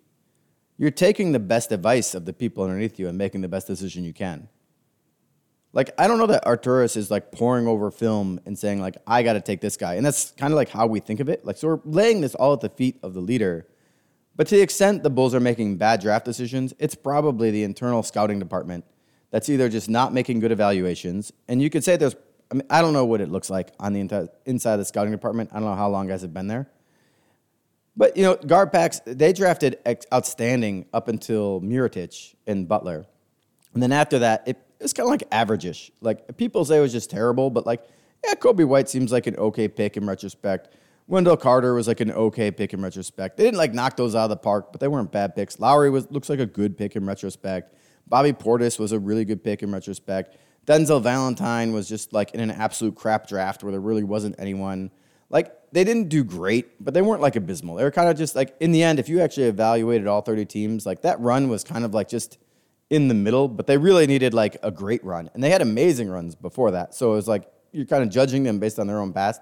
you're 0.77 0.91
taking 0.91 1.33
the 1.33 1.39
best 1.39 1.73
advice 1.73 2.15
of 2.15 2.23
the 2.23 2.31
people 2.31 2.63
underneath 2.63 2.97
you 2.97 3.09
and 3.09 3.17
making 3.17 3.41
the 3.41 3.49
best 3.49 3.67
decision 3.67 4.05
you 4.05 4.13
can. 4.13 4.47
Like, 5.73 5.91
I 5.99 6.07
don't 6.07 6.17
know 6.17 6.27
that 6.27 6.45
Arturas 6.45 6.95
is 6.95 7.11
like 7.11 7.33
pouring 7.33 7.67
over 7.67 7.91
film 7.91 8.39
and 8.45 8.57
saying, 8.57 8.79
like, 8.79 8.95
I 9.05 9.21
got 9.21 9.33
to 9.33 9.41
take 9.41 9.59
this 9.59 9.75
guy. 9.75 9.95
And 9.95 10.05
that's 10.05 10.31
kind 10.31 10.53
of 10.53 10.55
like 10.55 10.69
how 10.69 10.87
we 10.87 11.01
think 11.01 11.19
of 11.19 11.27
it. 11.27 11.45
Like, 11.45 11.57
so 11.57 11.67
we're 11.67 11.81
laying 11.83 12.21
this 12.21 12.33
all 12.35 12.53
at 12.53 12.61
the 12.61 12.69
feet 12.69 12.97
of 13.03 13.13
the 13.13 13.19
leader. 13.19 13.67
But 14.39 14.47
to 14.47 14.55
the 14.55 14.61
extent 14.61 15.03
the 15.03 15.09
Bulls 15.09 15.35
are 15.35 15.41
making 15.41 15.75
bad 15.75 15.99
draft 15.99 16.23
decisions, 16.23 16.73
it's 16.79 16.95
probably 16.95 17.51
the 17.51 17.65
internal 17.65 18.01
scouting 18.01 18.39
department 18.39 18.85
that's 19.31 19.49
either 19.49 19.67
just 19.67 19.89
not 19.89 20.13
making 20.13 20.39
good 20.39 20.53
evaluations. 20.53 21.33
And 21.49 21.61
you 21.61 21.69
could 21.69 21.83
say 21.83 21.97
there's, 21.97 22.15
I 22.49 22.53
mean, 22.53 22.63
I 22.69 22.81
don't 22.81 22.93
know 22.93 23.03
what 23.03 23.19
it 23.19 23.27
looks 23.27 23.49
like 23.49 23.73
on 23.81 23.91
the 23.91 23.99
inside 24.45 24.73
of 24.73 24.79
the 24.79 24.85
scouting 24.85 25.11
department. 25.11 25.49
I 25.51 25.55
don't 25.55 25.65
know 25.65 25.75
how 25.75 25.89
long 25.89 26.07
guys 26.07 26.21
have 26.21 26.33
been 26.33 26.47
there. 26.47 26.69
But 27.97 28.15
you 28.15 28.23
know, 28.23 28.37
GarPax 28.37 29.01
they 29.17 29.33
drafted 29.33 29.77
outstanding 30.13 30.85
up 30.93 31.09
until 31.09 31.59
Mirotic 31.59 32.33
and 32.47 32.65
Butler, 32.65 33.07
and 33.73 33.83
then 33.83 33.91
after 33.91 34.19
that, 34.19 34.47
it, 34.47 34.57
it's 34.79 34.93
kind 34.93 35.05
of 35.05 35.11
like 35.11 35.29
averageish. 35.31 35.91
Like 35.99 36.37
people 36.37 36.63
say 36.63 36.77
it 36.77 36.81
was 36.81 36.93
just 36.93 37.09
terrible, 37.09 37.49
but 37.49 37.65
like 37.65 37.81
yeah, 38.23 38.35
Coby 38.35 38.65
White 38.65 38.87
seems 38.87 39.11
like 39.11 39.27
an 39.27 39.35
okay 39.35 39.67
pick 39.67 39.97
in 39.97 40.05
retrospect. 40.07 40.69
Wendell 41.09 41.37
Carter 41.37 41.73
was 41.73 41.87
like 41.87 42.01
an 42.01 42.11
okay 42.11 42.51
pick 42.51 42.71
in 42.71 42.83
retrospect. 42.83 43.35
They 43.35 43.43
didn't 43.43 43.57
like 43.57 43.73
knock 43.73 43.97
those 43.97 44.13
out 44.13 44.25
of 44.25 44.29
the 44.29 44.37
park, 44.37 44.71
but 44.71 44.79
they 44.79 44.87
weren't 44.87 45.11
bad 45.11 45.35
picks. 45.35 45.59
Lauri 45.59 45.89
was 45.89 46.09
looks 46.11 46.29
like 46.29 46.39
a 46.39 46.45
good 46.45 46.77
pick 46.77 46.95
in 46.95 47.03
retrospect. 47.03 47.73
Bobby 48.07 48.31
Portis 48.31 48.77
was 48.77 48.91
a 48.91 48.99
really 48.99 49.25
good 49.25 49.43
pick 49.43 49.63
in 49.63 49.71
retrospect. 49.71 50.37
Denzel 50.67 51.01
Valentine 51.01 51.73
was 51.73 51.89
just 51.89 52.13
like 52.13 52.35
in 52.35 52.39
an 52.39 52.51
absolute 52.51 52.93
crap 52.93 53.27
draft 53.27 53.63
where 53.63 53.71
there 53.71 53.81
really 53.81 54.03
wasn't 54.03 54.35
anyone. 54.37 54.91
Like 55.31 55.51
they 55.71 55.83
didn't 55.83 56.09
do 56.09 56.23
great, 56.23 56.83
but 56.83 56.93
they 56.93 57.01
weren't 57.01 57.23
like 57.23 57.35
abysmal. 57.35 57.75
They 57.75 57.83
were 57.83 57.91
kind 57.91 58.07
of 58.07 58.15
just 58.15 58.35
like 58.35 58.55
in 58.59 58.71
the 58.71 58.83
end, 58.83 58.99
if 58.99 59.09
you 59.09 59.19
actually 59.19 59.47
evaluated 59.47 60.05
all 60.05 60.21
30 60.21 60.45
teams, 60.45 60.85
like 60.85 61.01
that 61.01 61.19
run 61.19 61.49
was 61.49 61.63
kind 61.63 61.85
of 61.85 61.93
like 61.95 62.07
just 62.07 62.37
in 62.91 63.07
the 63.07 63.15
middle, 63.15 63.47
but 63.47 63.65
they 63.65 63.77
really 63.77 64.05
needed 64.05 64.35
like 64.35 64.57
a 64.61 64.69
great 64.69 65.03
run. 65.03 65.31
And 65.33 65.43
they 65.43 65.49
had 65.49 65.63
amazing 65.63 66.07
runs 66.07 66.35
before 66.35 66.69
that. 66.69 66.93
So 66.93 67.13
it 67.13 67.15
was 67.15 67.27
like 67.27 67.51
you're 67.71 67.87
kind 67.87 68.03
of 68.03 68.09
judging 68.09 68.43
them 68.43 68.59
based 68.59 68.77
on 68.77 68.85
their 68.85 68.99
own 68.99 69.11
past. 69.11 69.41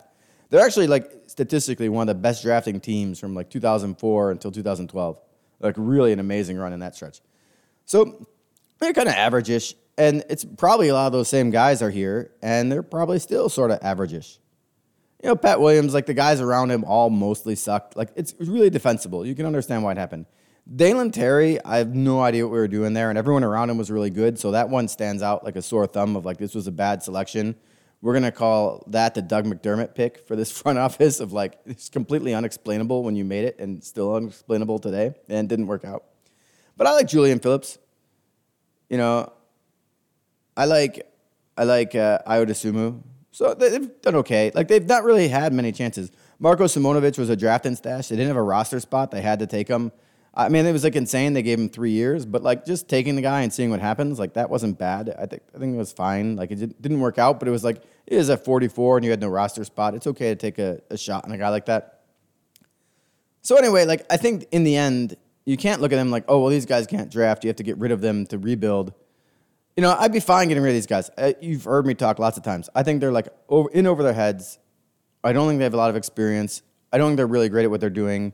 They're 0.49 0.65
actually 0.65 0.87
like 0.87 1.11
statistically 1.27 1.89
one 1.89 2.07
of 2.07 2.15
the 2.15 2.21
best 2.21 2.43
drafting 2.43 2.79
teams 2.79 3.19
from 3.19 3.35
like 3.35 3.49
2004 3.49 4.31
until 4.31 4.51
2012. 4.51 5.19
Like 5.59 5.75
really 5.77 6.13
an 6.13 6.19
amazing 6.19 6.57
run 6.57 6.73
in 6.73 6.79
that 6.81 6.95
stretch. 6.95 7.21
So 7.85 8.27
they're 8.79 8.93
kind 8.93 9.07
of 9.09 9.15
average-ish, 9.15 9.73
and 9.97 10.23
it's 10.29 10.45
probably 10.45 10.89
a 10.89 10.93
lot 10.93 11.07
of 11.07 11.13
those 11.13 11.29
same 11.29 11.49
guys 11.49 11.81
are 11.81 11.89
here, 11.89 12.31
and 12.41 12.71
they're 12.71 12.83
probably 12.83 13.17
still 13.17 13.49
sort 13.49 13.71
of 13.71 13.79
average-ish 13.81 14.39
you 15.23 15.29
know, 15.29 15.35
Pat 15.35 15.59
Williams, 15.59 15.93
like 15.93 16.05
the 16.05 16.13
guys 16.13 16.41
around 16.41 16.69
him 16.69 16.83
all 16.83 17.09
mostly 17.09 17.55
sucked. 17.55 17.95
Like 17.95 18.09
it's 18.15 18.35
really 18.39 18.69
defensible. 18.69 19.25
You 19.25 19.35
can 19.35 19.45
understand 19.45 19.83
why 19.83 19.91
it 19.93 19.97
happened. 19.97 20.25
Dalen 20.73 21.11
Terry, 21.11 21.63
I 21.63 21.77
have 21.77 21.95
no 21.95 22.21
idea 22.21 22.45
what 22.45 22.51
we 22.51 22.59
were 22.59 22.67
doing 22.67 22.93
there, 22.93 23.09
and 23.09 23.17
everyone 23.17 23.43
around 23.43 23.69
him 23.69 23.77
was 23.77 23.89
really 23.89 24.09
good. 24.09 24.37
So 24.37 24.51
that 24.51 24.69
one 24.69 24.87
stands 24.87 25.23
out 25.23 25.43
like 25.43 25.55
a 25.55 25.61
sore 25.61 25.87
thumb 25.87 26.15
of 26.15 26.25
like 26.25 26.37
this 26.37 26.53
was 26.53 26.67
a 26.67 26.71
bad 26.71 27.01
selection. 27.01 27.55
We're 28.01 28.13
gonna 28.13 28.31
call 28.31 28.83
that 28.87 29.15
the 29.15 29.21
Doug 29.21 29.45
McDermott 29.45 29.95
pick 29.95 30.27
for 30.27 30.35
this 30.35 30.51
front 30.59 30.77
office 30.77 31.19
of 31.19 31.33
like 31.33 31.59
it's 31.65 31.89
completely 31.89 32.33
unexplainable 32.33 33.03
when 33.03 33.15
you 33.15 33.25
made 33.25 33.45
it 33.45 33.59
and 33.59 33.83
still 33.83 34.15
unexplainable 34.15 34.79
today 34.79 35.15
and 35.29 35.49
didn't 35.49 35.67
work 35.67 35.83
out. 35.83 36.03
But 36.75 36.87
I 36.87 36.93
like 36.93 37.07
Julian 37.07 37.39
Phillips. 37.39 37.79
You 38.89 38.97
know, 38.97 39.33
I 40.55 40.65
like 40.65 41.11
I 41.57 41.63
like 41.63 41.95
uh, 41.95 42.19
Ayo 42.27 42.45
Dosunmu. 42.45 43.01
So 43.31 43.53
they've 43.53 43.89
done 44.01 44.15
okay. 44.15 44.51
Like 44.53 44.67
they've 44.67 44.85
not 44.85 45.03
really 45.03 45.27
had 45.27 45.53
many 45.53 45.71
chances. 45.71 46.11
Marko 46.39 46.65
Simonovic 46.65 47.17
was 47.17 47.29
a 47.29 47.35
draft 47.35 47.65
and 47.65 47.77
stash. 47.77 48.07
They 48.07 48.15
didn't 48.15 48.29
have 48.29 48.37
a 48.37 48.41
roster 48.43 48.79
spot. 48.79 49.11
They 49.11 49.21
had 49.21 49.39
to 49.39 49.47
take 49.47 49.67
him. 49.67 49.91
I 50.39 50.49
mean, 50.49 50.67
it 50.67 50.71
was 50.71 50.83
like 50.83 50.95
insane. 50.95 51.33
They 51.33 51.41
gave 51.41 51.57
him 51.57 51.67
three 51.67 51.89
years, 51.89 52.23
but 52.23 52.43
like 52.43 52.63
just 52.63 52.87
taking 52.87 53.15
the 53.15 53.23
guy 53.23 53.41
and 53.41 53.51
seeing 53.51 53.71
what 53.71 53.79
happens, 53.79 54.19
like 54.19 54.33
that 54.33 54.51
wasn't 54.51 54.77
bad. 54.77 55.09
I 55.17 55.25
think 55.25 55.41
I 55.55 55.57
think 55.57 55.73
it 55.73 55.77
was 55.77 55.91
fine. 55.91 56.35
Like 56.35 56.51
it 56.51 56.79
didn't 56.79 56.99
work 56.99 57.17
out, 57.17 57.39
but 57.39 57.47
it 57.47 57.51
was 57.51 57.63
like 57.63 57.77
it 58.05 58.13
is 58.13 58.29
at 58.29 58.45
44 58.45 58.97
and 58.97 59.03
you 59.03 59.09
had 59.09 59.19
no 59.19 59.29
roster 59.29 59.63
spot. 59.63 59.95
It's 59.95 60.05
okay 60.05 60.29
to 60.29 60.35
take 60.35 60.59
a, 60.59 60.79
a 60.91 60.97
shot 60.97 61.25
on 61.25 61.31
a 61.31 61.39
guy 61.39 61.49
like 61.49 61.65
that. 61.65 62.01
So 63.41 63.55
anyway, 63.55 63.85
like 63.85 64.05
I 64.11 64.17
think 64.17 64.45
in 64.51 64.63
the 64.63 64.75
end, 64.75 65.17
you 65.45 65.57
can't 65.57 65.81
look 65.81 65.91
at 65.91 65.95
them 65.95 66.11
like, 66.11 66.25
oh 66.27 66.39
well, 66.39 66.49
these 66.51 66.67
guys 66.67 66.85
can't 66.85 67.09
draft. 67.09 67.43
You 67.43 67.47
have 67.47 67.57
to 67.57 67.63
get 67.63 67.79
rid 67.79 67.91
of 67.91 68.01
them 68.01 68.27
to 68.27 68.37
rebuild. 68.37 68.93
You 69.75 69.81
know, 69.81 69.95
I'd 69.97 70.13
be 70.13 70.19
fine 70.19 70.49
getting 70.49 70.61
rid 70.61 70.69
of 70.69 70.75
these 70.75 70.85
guys. 70.85 71.09
Uh, 71.17 71.33
you've 71.41 71.63
heard 71.63 71.87
me 71.87 71.95
talk 71.95 72.19
lots 72.19 72.37
of 72.37 72.43
times. 72.43 72.69
I 72.75 72.83
think 72.83 73.01
they're 73.01 73.11
like 73.11 73.29
over, 73.49 73.71
in 73.71 73.87
over 73.87 74.03
their 74.03 74.13
heads. 74.13 74.59
I 75.23 75.33
don't 75.33 75.47
think 75.47 75.57
they 75.57 75.63
have 75.63 75.73
a 75.73 75.77
lot 75.77 75.89
of 75.89 75.95
experience. 75.95 76.61
I 76.93 76.99
don't 76.99 77.09
think 77.09 77.17
they're 77.17 77.27
really 77.27 77.49
great 77.49 77.63
at 77.63 77.71
what 77.71 77.81
they're 77.81 77.89
doing. 77.89 78.33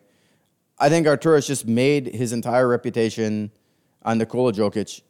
I 0.84 0.90
think 0.90 1.08
Arturas 1.08 1.48
just 1.48 1.66
made 1.66 2.08
his 2.08 2.34
entire 2.34 2.68
reputation 2.68 3.52
on 4.02 4.18
Nikola 4.18 4.52
Jokic, 4.52 5.02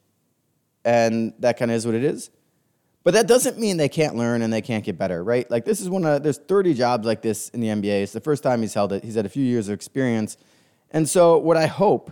and 0.85 1.33
that 1.39 1.57
kind 1.57 1.71
of 1.71 1.77
is 1.77 1.83
what 1.83 1.95
it 1.95 2.03
is. 2.03 2.29
But 3.03 3.15
that 3.15 3.27
doesn't 3.27 3.57
mean 3.57 3.77
they 3.77 3.89
can't 3.89 4.15
learn 4.15 4.43
and 4.43 4.53
they 4.53 4.61
can't 4.61 4.85
get 4.85 4.99
better, 4.99 5.23
right? 5.23 5.49
Like 5.49 5.65
this 5.65 5.81
is 5.81 5.89
one 5.89 6.05
of 6.05 6.21
there's 6.21 6.37
30 6.37 6.75
jobs 6.75 7.07
like 7.07 7.23
this 7.23 7.49
in 7.49 7.59
the 7.59 7.69
NBA. 7.69 8.03
It's 8.03 8.13
the 8.13 8.21
first 8.21 8.43
time 8.43 8.61
he's 8.61 8.75
held 8.75 8.93
it. 8.93 9.03
He's 9.03 9.15
had 9.15 9.25
a 9.25 9.29
few 9.29 9.43
years 9.43 9.67
of 9.67 9.73
experience, 9.73 10.37
and 10.91 11.09
so 11.09 11.39
what 11.39 11.57
I 11.57 11.65
hope 11.65 12.11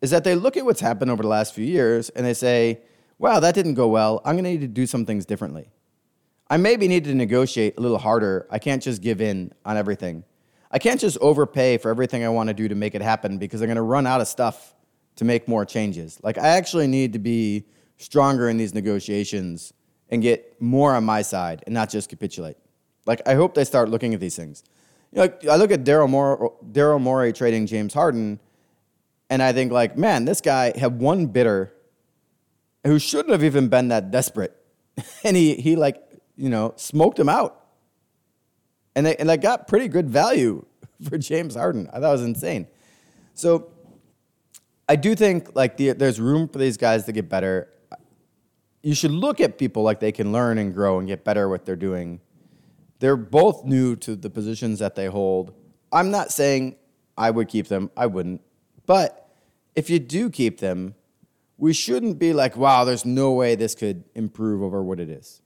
is 0.00 0.10
that 0.12 0.22
they 0.22 0.36
look 0.36 0.56
at 0.56 0.64
what's 0.64 0.80
happened 0.80 1.10
over 1.10 1.24
the 1.24 1.28
last 1.28 1.54
few 1.54 1.66
years 1.66 2.08
and 2.10 2.24
they 2.24 2.34
say, 2.34 2.82
wow, 3.18 3.40
that 3.40 3.56
didn't 3.56 3.74
go 3.74 3.88
well. 3.88 4.20
I'm 4.24 4.36
going 4.36 4.44
to 4.44 4.50
need 4.50 4.60
to 4.60 4.68
do 4.68 4.86
some 4.86 5.04
things 5.04 5.26
differently. 5.26 5.72
I 6.48 6.56
maybe 6.56 6.86
need 6.86 7.02
to 7.04 7.14
negotiate 7.16 7.78
a 7.78 7.80
little 7.80 7.98
harder. 7.98 8.46
I 8.48 8.60
can't 8.60 8.80
just 8.80 9.02
give 9.02 9.20
in 9.20 9.52
on 9.64 9.76
everything. 9.76 10.22
I 10.72 10.78
can't 10.78 10.98
just 10.98 11.18
overpay 11.18 11.78
for 11.78 11.90
everything 11.90 12.24
I 12.24 12.30
want 12.30 12.48
to 12.48 12.54
do 12.54 12.66
to 12.68 12.74
make 12.74 12.94
it 12.94 13.02
happen 13.02 13.38
because 13.38 13.60
I'm 13.60 13.66
going 13.66 13.76
to 13.76 13.82
run 13.82 14.06
out 14.06 14.20
of 14.20 14.28
stuff 14.28 14.74
to 15.16 15.24
make 15.24 15.46
more 15.46 15.64
changes. 15.64 16.18
Like, 16.22 16.38
I 16.38 16.48
actually 16.48 16.86
need 16.86 17.12
to 17.12 17.18
be 17.18 17.66
stronger 17.98 18.48
in 18.48 18.56
these 18.56 18.72
negotiations 18.72 19.72
and 20.08 20.22
get 20.22 20.60
more 20.60 20.94
on 20.94 21.04
my 21.04 21.22
side 21.22 21.62
and 21.66 21.74
not 21.74 21.90
just 21.90 22.08
capitulate. 22.08 22.56
Like, 23.04 23.20
I 23.26 23.34
hope 23.34 23.54
they 23.54 23.64
start 23.64 23.90
looking 23.90 24.14
at 24.14 24.20
these 24.20 24.36
things. 24.36 24.64
You 25.12 25.16
know, 25.16 25.22
like, 25.22 25.46
I 25.46 25.56
look 25.56 25.70
at 25.70 25.84
Daryl 25.84 26.08
Morey, 26.08 26.48
Daryl 26.70 27.00
Morey 27.00 27.32
trading 27.32 27.66
James 27.66 27.92
Harden, 27.92 28.40
and 29.28 29.42
I 29.42 29.52
think, 29.52 29.72
like, 29.72 29.96
man, 29.96 30.24
this 30.24 30.40
guy 30.40 30.76
had 30.76 30.98
one 30.98 31.26
bidder 31.26 31.72
who 32.86 32.98
shouldn't 32.98 33.30
have 33.30 33.44
even 33.44 33.68
been 33.68 33.88
that 33.88 34.10
desperate. 34.10 34.56
and 35.24 35.36
he, 35.36 35.54
he 35.54 35.76
like, 35.76 36.02
you 36.36 36.48
know, 36.48 36.72
smoked 36.76 37.18
him 37.18 37.28
out. 37.28 37.61
And 38.94 39.06
they, 39.06 39.16
and 39.16 39.28
they 39.28 39.36
got 39.36 39.68
pretty 39.68 39.88
good 39.88 40.08
value 40.08 40.64
for 41.08 41.18
James 41.18 41.54
Harden. 41.54 41.88
I 41.92 42.00
thought 42.00 42.08
it 42.08 42.12
was 42.12 42.22
insane. 42.22 42.66
So 43.34 43.70
I 44.88 44.96
do 44.96 45.14
think 45.14 45.54
like 45.54 45.76
the, 45.76 45.92
there's 45.92 46.20
room 46.20 46.48
for 46.48 46.58
these 46.58 46.76
guys 46.76 47.04
to 47.04 47.12
get 47.12 47.28
better. 47.28 47.68
You 48.82 48.94
should 48.94 49.12
look 49.12 49.40
at 49.40 49.58
people 49.58 49.82
like 49.82 50.00
they 50.00 50.12
can 50.12 50.32
learn 50.32 50.58
and 50.58 50.74
grow 50.74 50.98
and 50.98 51.06
get 51.06 51.24
better 51.24 51.44
at 51.44 51.48
what 51.48 51.64
they're 51.64 51.76
doing. 51.76 52.20
They're 52.98 53.16
both 53.16 53.64
new 53.64 53.96
to 53.96 54.14
the 54.16 54.30
positions 54.30 54.80
that 54.80 54.94
they 54.94 55.06
hold. 55.06 55.54
I'm 55.90 56.10
not 56.10 56.30
saying 56.30 56.76
I 57.16 57.30
would 57.30 57.48
keep 57.48 57.68
them. 57.68 57.90
I 57.96 58.06
wouldn't. 58.06 58.40
But 58.86 59.28
if 59.74 59.88
you 59.88 59.98
do 59.98 60.30
keep 60.30 60.58
them, 60.60 60.94
we 61.56 61.72
shouldn't 61.72 62.18
be 62.18 62.32
like, 62.32 62.56
wow, 62.56 62.84
there's 62.84 63.04
no 63.04 63.32
way 63.32 63.54
this 63.54 63.74
could 63.74 64.04
improve 64.14 64.62
over 64.62 64.82
what 64.82 64.98
it 64.98 65.08
is. 65.08 65.40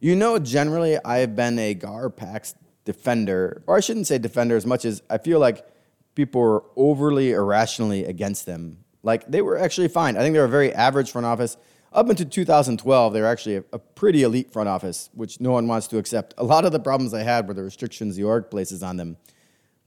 You 0.00 0.16
know, 0.16 0.38
generally, 0.38 0.98
I 1.04 1.18
have 1.18 1.36
been 1.36 1.58
a 1.58 1.74
Gar 1.74 2.10
GarPax 2.10 2.54
defender, 2.84 3.62
or 3.66 3.76
I 3.76 3.80
shouldn't 3.80 4.06
say 4.06 4.18
defender 4.18 4.56
as 4.56 4.66
much 4.66 4.84
as 4.84 5.02
I 5.08 5.18
feel 5.18 5.38
like 5.38 5.66
people 6.14 6.40
were 6.40 6.64
overly 6.76 7.32
irrationally 7.32 8.04
against 8.04 8.46
them. 8.46 8.78
Like, 9.02 9.26
they 9.30 9.42
were 9.42 9.58
actually 9.58 9.88
fine. 9.88 10.16
I 10.16 10.20
think 10.20 10.32
they 10.32 10.38
were 10.38 10.46
a 10.46 10.48
very 10.48 10.72
average 10.72 11.10
front 11.10 11.26
office. 11.26 11.56
Up 11.92 12.08
until 12.08 12.26
2012, 12.26 13.12
they 13.12 13.20
were 13.20 13.26
actually 13.26 13.56
a, 13.56 13.64
a 13.72 13.78
pretty 13.78 14.22
elite 14.22 14.52
front 14.52 14.68
office, 14.68 15.10
which 15.14 15.40
no 15.40 15.52
one 15.52 15.68
wants 15.68 15.86
to 15.88 15.98
accept. 15.98 16.34
A 16.38 16.44
lot 16.44 16.64
of 16.64 16.72
the 16.72 16.80
problems 16.80 17.12
they 17.12 17.24
had 17.24 17.46
were 17.46 17.54
the 17.54 17.62
restrictions 17.62 18.16
the 18.16 18.24
org 18.24 18.50
places 18.50 18.82
on 18.82 18.96
them. 18.96 19.16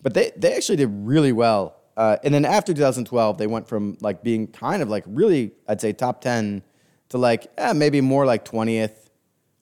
But 0.01 0.13
they, 0.13 0.32
they 0.36 0.56
actually 0.56 0.77
did 0.77 0.89
really 0.92 1.32
well 1.32 1.77
uh, 1.98 2.18
and 2.24 2.32
then 2.32 2.46
after 2.46 2.75
2012, 2.75 3.39
they 3.39 3.48
went 3.48 3.68
from 3.68 3.98
like 4.01 4.22
being 4.22 4.48
kind 4.48 4.84
of 4.84 4.89
like 4.89 5.04
really, 5.08 5.51
I'd 5.68 5.82
say 5.82 5.94
top 5.94 6.22
10 6.22 6.62
to 7.10 7.18
like 7.18 7.48
eh, 7.58 7.74
maybe 7.74 8.01
more 8.01 8.25
like 8.25 8.46
20th. 8.46 9.06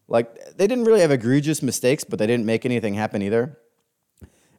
Like 0.08 0.58
they 0.58 0.68
didn't 0.68 0.86
really 0.86 1.02
have 1.02 1.12
egregious 1.12 1.62
mistakes, 1.62 2.04
but 2.04 2.20
they 2.20 2.28
didn't 2.28 2.46
make 2.46 2.66
anything 2.66 2.94
happen 2.94 3.22
either. 3.22 3.58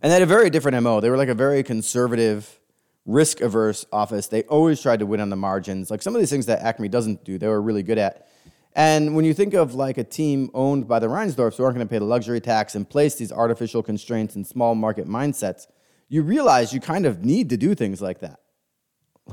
And 0.02 0.10
they 0.10 0.14
had 0.14 0.22
a 0.22 0.26
very 0.26 0.50
different 0.50 0.82
MO. 0.82 1.00
They 1.00 1.10
were 1.10 1.16
like 1.16 1.28
a 1.28 1.34
very 1.34 1.62
conservative, 1.62 2.60
risk 3.06 3.40
averse 3.40 3.86
office. 3.92 4.26
They 4.26 4.42
always 4.44 4.80
tried 4.80 4.98
to 4.98 5.06
win 5.06 5.20
on 5.20 5.30
the 5.30 5.36
margins. 5.36 5.90
Like 5.90 6.02
some 6.02 6.14
of 6.14 6.20
these 6.20 6.30
things 6.30 6.46
that 6.46 6.60
AKME 6.62 6.90
doesn't 6.90 7.24
do, 7.24 7.38
they 7.38 7.48
were 7.48 7.62
really 7.62 7.82
good 7.82 7.98
at. 7.98 8.28
And 8.74 9.16
when 9.16 9.24
you 9.24 9.32
think 9.32 9.54
of 9.54 9.74
like 9.74 9.96
a 9.96 10.04
team 10.04 10.50
owned 10.52 10.86
by 10.86 10.98
the 10.98 11.06
Reinsdorfs 11.06 11.56
who 11.56 11.64
aren't 11.64 11.76
going 11.76 11.86
to 11.86 11.90
pay 11.90 11.98
the 11.98 12.04
luxury 12.04 12.40
tax 12.40 12.74
and 12.74 12.88
place 12.88 13.14
these 13.14 13.32
artificial 13.32 13.82
constraints 13.82 14.36
and 14.36 14.46
small 14.46 14.74
market 14.74 15.08
mindsets, 15.08 15.66
you 16.08 16.22
realize 16.22 16.74
you 16.74 16.80
kind 16.80 17.06
of 17.06 17.24
need 17.24 17.48
to 17.50 17.56
do 17.56 17.74
things 17.74 18.02
like 18.02 18.20
that. 18.20 18.40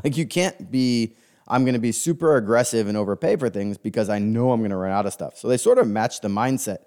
Like 0.03 0.17
you 0.17 0.25
can't 0.25 0.72
be, 0.72 1.15
I'm 1.48 1.64
going 1.64 1.74
to 1.74 1.80
be 1.80 1.92
super 1.92 2.38
aggressive 2.38 2.88
and 2.88 2.98
overpay 2.98 3.36
for 3.36 3.50
things 3.50 3.78
because 3.78 4.10
I 4.10 4.20
know 4.20 4.52
I'm 4.52 4.62
going 4.62 4.72
to 4.72 4.78
run 4.78 4.92
out 4.92 5.06
of 5.06 5.14
stuff. 5.14 5.38
So 5.38 5.48
they 5.48 5.58
sort 5.58 5.78
of 5.78 5.88
match 5.88 6.22
the 6.22 6.30
mindset 6.30 6.80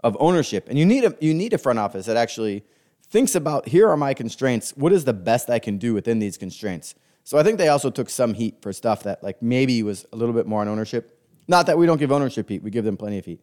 of 0.00 0.16
ownership. 0.20 0.68
And 0.68 0.78
you 0.78 0.86
need 0.86 1.04
a, 1.04 1.16
you 1.20 1.34
need 1.34 1.52
a 1.52 1.58
front 1.58 1.78
office 1.78 2.06
that 2.06 2.16
actually 2.16 2.64
thinks 3.08 3.34
about 3.34 3.68
here 3.68 3.88
are 3.88 3.96
my 3.96 4.14
constraints. 4.14 4.72
What 4.76 4.92
is 4.92 5.04
the 5.04 5.12
best 5.12 5.50
I 5.50 5.58
can 5.58 5.78
do 5.78 5.94
within 5.94 6.18
these 6.18 6.36
constraints? 6.36 6.94
So 7.24 7.38
I 7.38 7.42
think 7.42 7.58
they 7.58 7.68
also 7.68 7.90
took 7.90 8.10
some 8.10 8.34
heat 8.34 8.60
for 8.60 8.72
stuff 8.72 9.02
that 9.04 9.22
like 9.22 9.40
maybe 9.42 9.82
was 9.82 10.06
a 10.12 10.16
little 10.16 10.34
bit 10.34 10.46
more 10.46 10.60
on 10.60 10.68
ownership. 10.68 11.18
Not 11.48 11.66
that 11.66 11.78
we 11.78 11.86
don't 11.86 11.98
give 11.98 12.12
ownership 12.12 12.48
heat, 12.48 12.62
we 12.62 12.70
give 12.70 12.84
them 12.84 12.96
plenty 12.96 13.18
of 13.18 13.24
heat. 13.24 13.40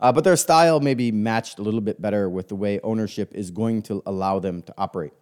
Uh, 0.00 0.10
but 0.10 0.24
their 0.24 0.36
style 0.36 0.80
maybe 0.80 1.12
matched 1.12 1.60
a 1.60 1.62
little 1.62 1.80
bit 1.80 2.02
better 2.02 2.28
with 2.28 2.48
the 2.48 2.56
way 2.56 2.80
ownership 2.82 3.32
is 3.32 3.52
going 3.52 3.82
to 3.82 4.02
allow 4.04 4.40
them 4.40 4.60
to 4.62 4.74
operate. 4.76 5.12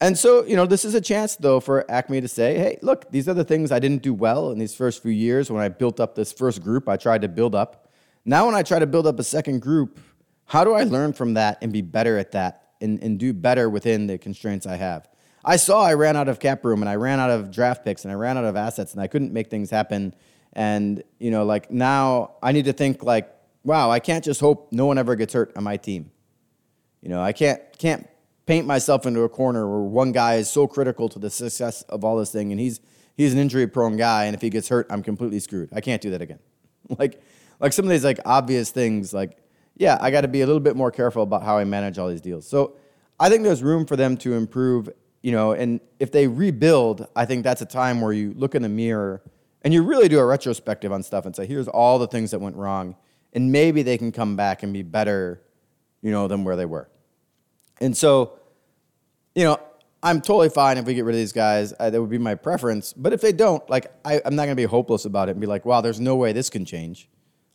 And 0.00 0.18
so, 0.18 0.44
you 0.44 0.56
know, 0.56 0.66
this 0.66 0.84
is 0.84 0.94
a 0.94 1.00
chance 1.00 1.36
though 1.36 1.58
for 1.58 1.84
AKME 1.88 2.20
to 2.20 2.28
say, 2.28 2.58
hey, 2.58 2.78
look, 2.82 3.10
these 3.10 3.28
are 3.28 3.34
the 3.34 3.44
things 3.44 3.72
I 3.72 3.78
didn't 3.78 4.02
do 4.02 4.12
well 4.12 4.50
in 4.50 4.58
these 4.58 4.74
first 4.74 5.02
few 5.02 5.10
years 5.10 5.50
when 5.50 5.62
I 5.62 5.68
built 5.68 6.00
up 6.00 6.14
this 6.14 6.32
first 6.32 6.62
group 6.62 6.88
I 6.88 6.96
tried 6.96 7.22
to 7.22 7.28
build 7.28 7.54
up. 7.54 7.88
Now, 8.24 8.46
when 8.46 8.54
I 8.54 8.62
try 8.62 8.78
to 8.78 8.86
build 8.86 9.06
up 9.06 9.18
a 9.18 9.24
second 9.24 9.62
group, 9.62 10.00
how 10.44 10.64
do 10.64 10.74
I 10.74 10.82
learn 10.82 11.12
from 11.12 11.34
that 11.34 11.58
and 11.62 11.72
be 11.72 11.80
better 11.80 12.18
at 12.18 12.32
that 12.32 12.72
and, 12.80 13.02
and 13.02 13.18
do 13.18 13.32
better 13.32 13.70
within 13.70 14.06
the 14.06 14.18
constraints 14.18 14.66
I 14.66 14.76
have? 14.76 15.08
I 15.44 15.56
saw 15.56 15.82
I 15.82 15.94
ran 15.94 16.16
out 16.16 16.28
of 16.28 16.40
cap 16.40 16.64
room 16.64 16.82
and 16.82 16.88
I 16.88 16.96
ran 16.96 17.20
out 17.20 17.30
of 17.30 17.50
draft 17.50 17.84
picks 17.84 18.04
and 18.04 18.12
I 18.12 18.16
ran 18.16 18.36
out 18.36 18.44
of 18.44 18.56
assets 18.56 18.92
and 18.92 19.00
I 19.00 19.06
couldn't 19.06 19.32
make 19.32 19.48
things 19.48 19.70
happen. 19.70 20.12
And, 20.52 21.02
you 21.18 21.30
know, 21.30 21.44
like 21.44 21.70
now 21.70 22.34
I 22.42 22.52
need 22.52 22.64
to 22.64 22.72
think 22.72 23.02
like, 23.02 23.32
wow, 23.62 23.90
I 23.90 24.00
can't 24.00 24.24
just 24.24 24.40
hope 24.40 24.72
no 24.72 24.86
one 24.86 24.98
ever 24.98 25.14
gets 25.14 25.32
hurt 25.32 25.56
on 25.56 25.64
my 25.64 25.76
team. 25.76 26.10
You 27.00 27.08
know, 27.10 27.22
I 27.22 27.32
can't 27.32 27.60
can't 27.78 28.08
paint 28.46 28.66
myself 28.66 29.06
into 29.06 29.22
a 29.22 29.28
corner 29.28 29.68
where 29.68 29.80
one 29.80 30.12
guy 30.12 30.36
is 30.36 30.48
so 30.48 30.66
critical 30.66 31.08
to 31.08 31.18
the 31.18 31.30
success 31.30 31.82
of 31.82 32.04
all 32.04 32.16
this 32.16 32.32
thing 32.32 32.52
and 32.52 32.60
he's 32.60 32.80
he's 33.16 33.32
an 33.32 33.38
injury 33.38 33.66
prone 33.66 33.96
guy 33.96 34.24
and 34.24 34.34
if 34.34 34.40
he 34.40 34.50
gets 34.50 34.68
hurt 34.68 34.86
I'm 34.90 35.02
completely 35.02 35.40
screwed. 35.40 35.70
I 35.72 35.80
can't 35.80 36.00
do 36.00 36.10
that 36.10 36.22
again. 36.22 36.38
like 36.98 37.20
like 37.60 37.72
some 37.72 37.84
of 37.84 37.90
these 37.90 38.04
like 38.04 38.20
obvious 38.24 38.70
things 38.70 39.12
like 39.12 39.38
yeah, 39.76 39.98
I 40.00 40.10
got 40.10 40.22
to 40.22 40.28
be 40.28 40.40
a 40.40 40.46
little 40.46 40.60
bit 40.60 40.74
more 40.74 40.90
careful 40.90 41.22
about 41.22 41.42
how 41.42 41.58
I 41.58 41.64
manage 41.64 41.98
all 41.98 42.08
these 42.08 42.22
deals. 42.22 42.48
So 42.48 42.76
I 43.20 43.28
think 43.28 43.42
there's 43.44 43.62
room 43.62 43.84
for 43.84 43.96
them 43.96 44.16
to 44.18 44.34
improve, 44.34 44.88
you 45.22 45.32
know, 45.32 45.52
and 45.52 45.80
if 46.00 46.10
they 46.12 46.26
rebuild, 46.26 47.06
I 47.14 47.26
think 47.26 47.44
that's 47.44 47.60
a 47.60 47.66
time 47.66 48.00
where 48.00 48.12
you 48.12 48.32
look 48.34 48.54
in 48.54 48.62
the 48.62 48.68
mirror 48.68 49.22
and 49.62 49.74
you 49.74 49.82
really 49.82 50.08
do 50.08 50.18
a 50.18 50.24
retrospective 50.24 50.92
on 50.92 51.02
stuff 51.02 51.26
and 51.26 51.36
say, 51.36 51.46
here's 51.46 51.68
all 51.68 51.98
the 51.98 52.06
things 52.06 52.30
that 52.30 52.40
went 52.40 52.56
wrong. 52.56 52.96
And 53.32 53.52
maybe 53.52 53.82
they 53.82 53.98
can 53.98 54.12
come 54.12 54.34
back 54.34 54.62
and 54.62 54.72
be 54.72 54.82
better, 54.82 55.42
you 56.00 56.10
know, 56.10 56.26
than 56.26 56.44
where 56.44 56.56
they 56.56 56.64
were. 56.64 56.88
And 57.80 57.96
so, 57.96 58.38
you 59.34 59.44
know, 59.44 59.58
I'm 60.02 60.20
totally 60.20 60.48
fine 60.50 60.78
if 60.78 60.84
we 60.84 60.94
get 60.94 61.04
rid 61.04 61.14
of 61.14 61.20
these 61.20 61.32
guys. 61.32 61.72
That 61.78 62.00
would 62.00 62.10
be 62.10 62.18
my 62.18 62.34
preference. 62.34 62.92
But 62.92 63.12
if 63.12 63.20
they 63.20 63.32
don't, 63.32 63.68
like, 63.68 63.92
I, 64.04 64.20
am 64.24 64.36
not 64.36 64.44
going 64.44 64.56
to 64.56 64.62
be 64.62 64.64
hopeless 64.64 65.04
about 65.04 65.28
it 65.28 65.32
and 65.32 65.40
be 65.40 65.46
like, 65.46 65.64
wow, 65.64 65.80
there's 65.80 66.00
no 66.00 66.16
way 66.16 66.32
this 66.32 66.50
can 66.50 66.64
change. 66.64 67.08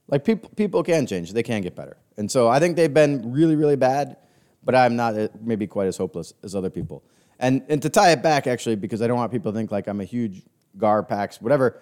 Like, 0.07 0.25
people, 0.25 0.49
people 0.55 0.83
can 0.83 1.07
change. 1.07 1.31
They 1.31 1.43
can 1.43 1.61
get 1.61 1.75
better. 1.75 1.97
And 2.17 2.29
so 2.29 2.49
I 2.49 2.59
think 2.59 2.75
they've 2.75 2.93
been 2.93 3.31
really, 3.31 3.55
really 3.55 3.77
bad, 3.77 4.17
but 4.63 4.75
I'm 4.75 4.95
not 4.95 5.17
uh, 5.17 5.29
maybe 5.39 5.65
quite 5.65 5.87
as 5.87 5.97
hopeless 5.97 6.33
as 6.43 6.55
other 6.55 6.69
people. 6.69 7.03
And, 7.39 7.63
and 7.69 7.81
to 7.81 7.89
tie 7.89 8.11
it 8.11 8.21
back, 8.21 8.47
actually, 8.47 8.75
because 8.75 9.01
I 9.01 9.07
don't 9.07 9.17
want 9.17 9.31
people 9.31 9.51
to 9.51 9.57
think 9.57 9.71
like 9.71 9.87
I'm 9.87 10.01
a 10.01 10.05
huge 10.05 10.43
Gar, 10.77 11.03
GarPax, 11.03 11.41
whatever, 11.41 11.81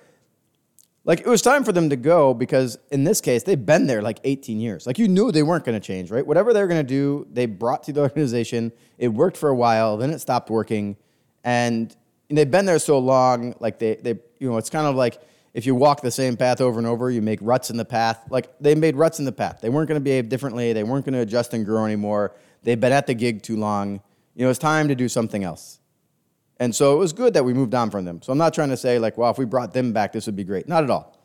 like 1.09 1.21
it 1.21 1.27
was 1.27 1.41
time 1.41 1.63
for 1.63 1.71
them 1.71 1.89
to 1.89 1.95
go 1.95 2.35
because 2.35 2.77
in 2.91 3.03
this 3.03 3.19
case 3.19 3.41
they've 3.41 3.65
been 3.65 3.87
there 3.87 3.99
like 4.03 4.19
18 4.23 4.59
years. 4.59 4.85
Like 4.85 4.99
you 4.99 5.07
knew 5.07 5.31
they 5.31 5.41
weren't 5.41 5.65
going 5.65 5.79
to 5.79 5.85
change 5.85 6.11
right? 6.11 6.25
Whatever 6.25 6.53
they're 6.53 6.67
going 6.67 6.85
to 6.85 6.87
do 6.87 7.27
they 7.33 7.47
brought 7.47 7.81
to 7.85 7.91
the 7.91 8.01
organization 8.01 8.71
it 8.99 9.07
worked 9.07 9.35
for 9.35 9.49
a 9.49 9.55
while 9.55 9.97
then 9.97 10.11
it 10.11 10.19
stopped 10.19 10.51
working 10.51 10.97
and 11.43 11.95
they've 12.29 12.51
been 12.51 12.67
there 12.67 12.77
so 12.77 12.99
long 12.99 13.55
like 13.59 13.79
they, 13.79 13.95
they 13.95 14.19
you 14.39 14.51
know 14.51 14.57
it's 14.57 14.69
kind 14.69 14.85
of 14.85 14.95
like 14.95 15.19
if 15.55 15.65
you 15.65 15.73
walk 15.73 16.01
the 16.01 16.11
same 16.11 16.37
path 16.37 16.61
over 16.61 16.77
and 16.77 16.87
over 16.87 17.09
you 17.09 17.23
make 17.23 17.39
ruts 17.41 17.71
in 17.71 17.77
the 17.77 17.85
path. 17.85 18.23
Like 18.29 18.47
they 18.59 18.75
made 18.75 18.95
ruts 18.95 19.17
in 19.17 19.25
the 19.25 19.31
path. 19.31 19.61
They 19.61 19.69
weren't 19.69 19.87
going 19.87 19.99
to 19.99 20.03
behave 20.03 20.29
differently. 20.29 20.73
They 20.73 20.83
weren't 20.83 21.05
going 21.05 21.15
to 21.15 21.21
adjust 21.21 21.55
and 21.55 21.65
grow 21.65 21.85
anymore. 21.85 22.35
They've 22.61 22.79
been 22.79 22.91
at 22.91 23.07
the 23.07 23.15
gig 23.15 23.41
too 23.41 23.57
long. 23.57 24.01
You 24.35 24.45
know 24.45 24.51
it's 24.51 24.59
time 24.59 24.87
to 24.89 24.95
do 24.95 25.09
something 25.09 25.43
else 25.43 25.79
and 26.59 26.75
so 26.75 26.93
it 26.93 26.97
was 26.97 27.13
good 27.13 27.33
that 27.35 27.45
we 27.45 27.53
moved 27.53 27.73
on 27.73 27.89
from 27.89 28.03
them. 28.03 28.21
So 28.21 28.31
I'm 28.33 28.37
not 28.37 28.53
trying 28.53 28.69
to 28.69 28.77
say 28.77 28.99
like, 28.99 29.17
well, 29.17 29.31
if 29.31 29.37
we 29.37 29.45
brought 29.45 29.73
them 29.73 29.93
back, 29.93 30.11
this 30.11 30.25
would 30.25 30.35
be 30.35 30.43
great. 30.43 30.67
Not 30.67 30.83
at 30.83 30.89
all. 30.89 31.17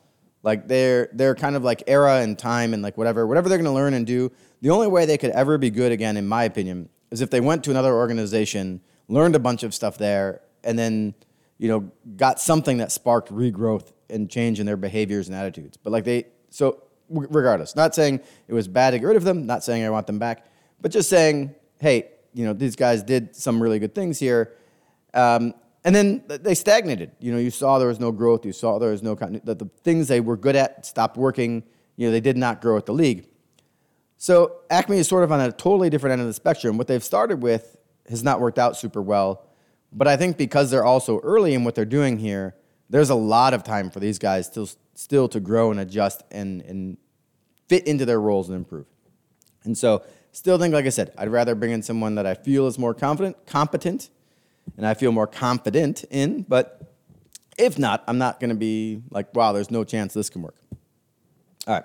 Like 0.43 0.67
they're 0.67 1.09
they're 1.11 1.35
kind 1.35 1.55
of 1.55 1.63
like 1.63 1.83
era 1.87 2.17
and 2.21 2.37
time 2.37 2.73
and 2.73 2.81
like 2.81 2.97
whatever 2.97 3.25
whatever 3.25 3.49
they're 3.49 3.57
going 3.57 3.65
to 3.65 3.71
learn 3.71 3.95
and 3.95 4.05
do. 4.05 4.31
The 4.61 4.69
only 4.69 4.87
way 4.87 5.05
they 5.05 5.17
could 5.17 5.31
ever 5.31 5.57
be 5.57 5.71
good 5.71 5.91
again, 5.91 6.17
in 6.17 6.27
my 6.27 6.43
opinion, 6.43 6.89
is 7.11 7.21
if 7.21 7.31
they 7.31 7.41
went 7.41 7.63
to 7.65 7.71
another 7.71 7.93
organization, 7.93 8.81
learned 9.07 9.35
a 9.35 9.39
bunch 9.39 9.63
of 9.63 9.73
stuff 9.73 9.97
there, 9.97 10.41
and 10.63 10.77
then 10.77 11.15
you 11.57 11.67
know 11.67 11.91
got 12.15 12.39
something 12.39 12.77
that 12.77 12.91
sparked 12.91 13.33
regrowth 13.33 13.91
and 14.09 14.29
change 14.29 14.59
in 14.59 14.67
their 14.67 14.77
behaviors 14.77 15.27
and 15.27 15.35
attitudes. 15.35 15.77
But 15.77 15.91
like 15.91 16.03
they 16.03 16.27
so 16.51 16.83
regardless, 17.09 17.75
not 17.75 17.95
saying 17.95 18.21
it 18.47 18.53
was 18.53 18.67
bad 18.67 18.91
to 18.91 18.99
get 18.99 19.07
rid 19.07 19.17
of 19.17 19.23
them, 19.23 19.47
not 19.47 19.63
saying 19.63 19.83
I 19.83 19.89
want 19.89 20.05
them 20.05 20.19
back, 20.19 20.45
but 20.79 20.91
just 20.91 21.09
saying, 21.09 21.55
hey, 21.79 22.11
you 22.35 22.45
know 22.45 22.53
these 22.53 22.75
guys 22.75 23.01
did 23.01 23.35
some 23.35 23.61
really 23.61 23.79
good 23.79 23.95
things 23.95 24.19
here 24.19 24.53
um, 25.15 25.53
and 25.83 25.95
then 25.95 26.23
they 26.27 26.55
stagnated. 26.55 27.11
You 27.19 27.31
know, 27.31 27.37
you 27.37 27.51
saw 27.51 27.77
there 27.77 27.87
was 27.87 27.99
no 27.99 28.11
growth. 28.11 28.45
You 28.45 28.53
saw 28.53 28.79
there 28.79 28.91
was 28.91 29.03
no 29.03 29.15
that 29.15 29.59
the 29.59 29.69
things 29.83 30.07
they 30.07 30.19
were 30.19 30.37
good 30.37 30.55
at 30.55 30.85
stopped 30.85 31.15
working. 31.15 31.63
You 31.95 32.07
know, 32.07 32.11
they 32.11 32.21
did 32.21 32.37
not 32.37 32.61
grow 32.61 32.77
at 32.77 32.85
the 32.85 32.93
league. 32.93 33.27
So 34.17 34.57
AKME 34.71 34.97
is 34.97 35.07
sort 35.07 35.23
of 35.23 35.31
on 35.31 35.39
a 35.41 35.51
totally 35.51 35.89
different 35.89 36.13
end 36.13 36.21
of 36.21 36.27
the 36.27 36.33
spectrum. 36.33 36.77
What 36.77 36.87
they've 36.87 37.03
started 37.03 37.41
with 37.43 37.77
has 38.09 38.23
not 38.23 38.39
worked 38.39 38.57
out 38.57 38.77
super 38.77 39.01
well. 39.01 39.45
But 39.91 40.07
I 40.07 40.17
think 40.17 40.37
because 40.37 40.71
they're 40.71 40.85
also 40.85 41.19
early 41.19 41.53
in 41.53 41.63
what 41.63 41.75
they're 41.75 41.85
doing 41.85 42.17
here, 42.19 42.55
there's 42.89 43.09
a 43.09 43.15
lot 43.15 43.53
of 43.53 43.63
time 43.63 43.89
for 43.89 43.99
these 43.99 44.19
guys 44.19 44.47
still 44.47 44.69
still 44.95 45.27
to 45.29 45.39
grow 45.39 45.71
and 45.71 45.79
adjust 45.79 46.23
and 46.31 46.61
and 46.63 46.97
fit 47.67 47.85
into 47.87 48.05
their 48.05 48.19
roles 48.19 48.49
and 48.49 48.55
improve. 48.55 48.85
And 49.63 49.77
so, 49.77 50.03
still 50.31 50.57
think, 50.57 50.73
like 50.73 50.85
I 50.85 50.89
said, 50.89 51.11
I'd 51.17 51.29
rather 51.29 51.55
bring 51.55 51.71
in 51.71 51.81
someone 51.81 52.15
that 52.15 52.25
I 52.25 52.35
feel 52.35 52.67
is 52.67 52.77
more 52.77 52.93
confident, 52.93 53.45
competent, 53.45 54.09
and 54.77 54.85
I 54.85 54.93
feel 54.93 55.11
more 55.11 55.27
confident 55.27 56.03
in. 56.09 56.43
But 56.43 56.93
if 57.57 57.79
not, 57.79 58.03
I'm 58.07 58.17
not 58.17 58.39
going 58.39 58.49
to 58.49 58.55
be 58.55 59.01
like, 59.09 59.33
wow, 59.35 59.51
there's 59.51 59.71
no 59.71 59.83
chance 59.83 60.13
this 60.13 60.29
can 60.29 60.41
work. 60.41 60.55
All 61.67 61.75
right. 61.75 61.83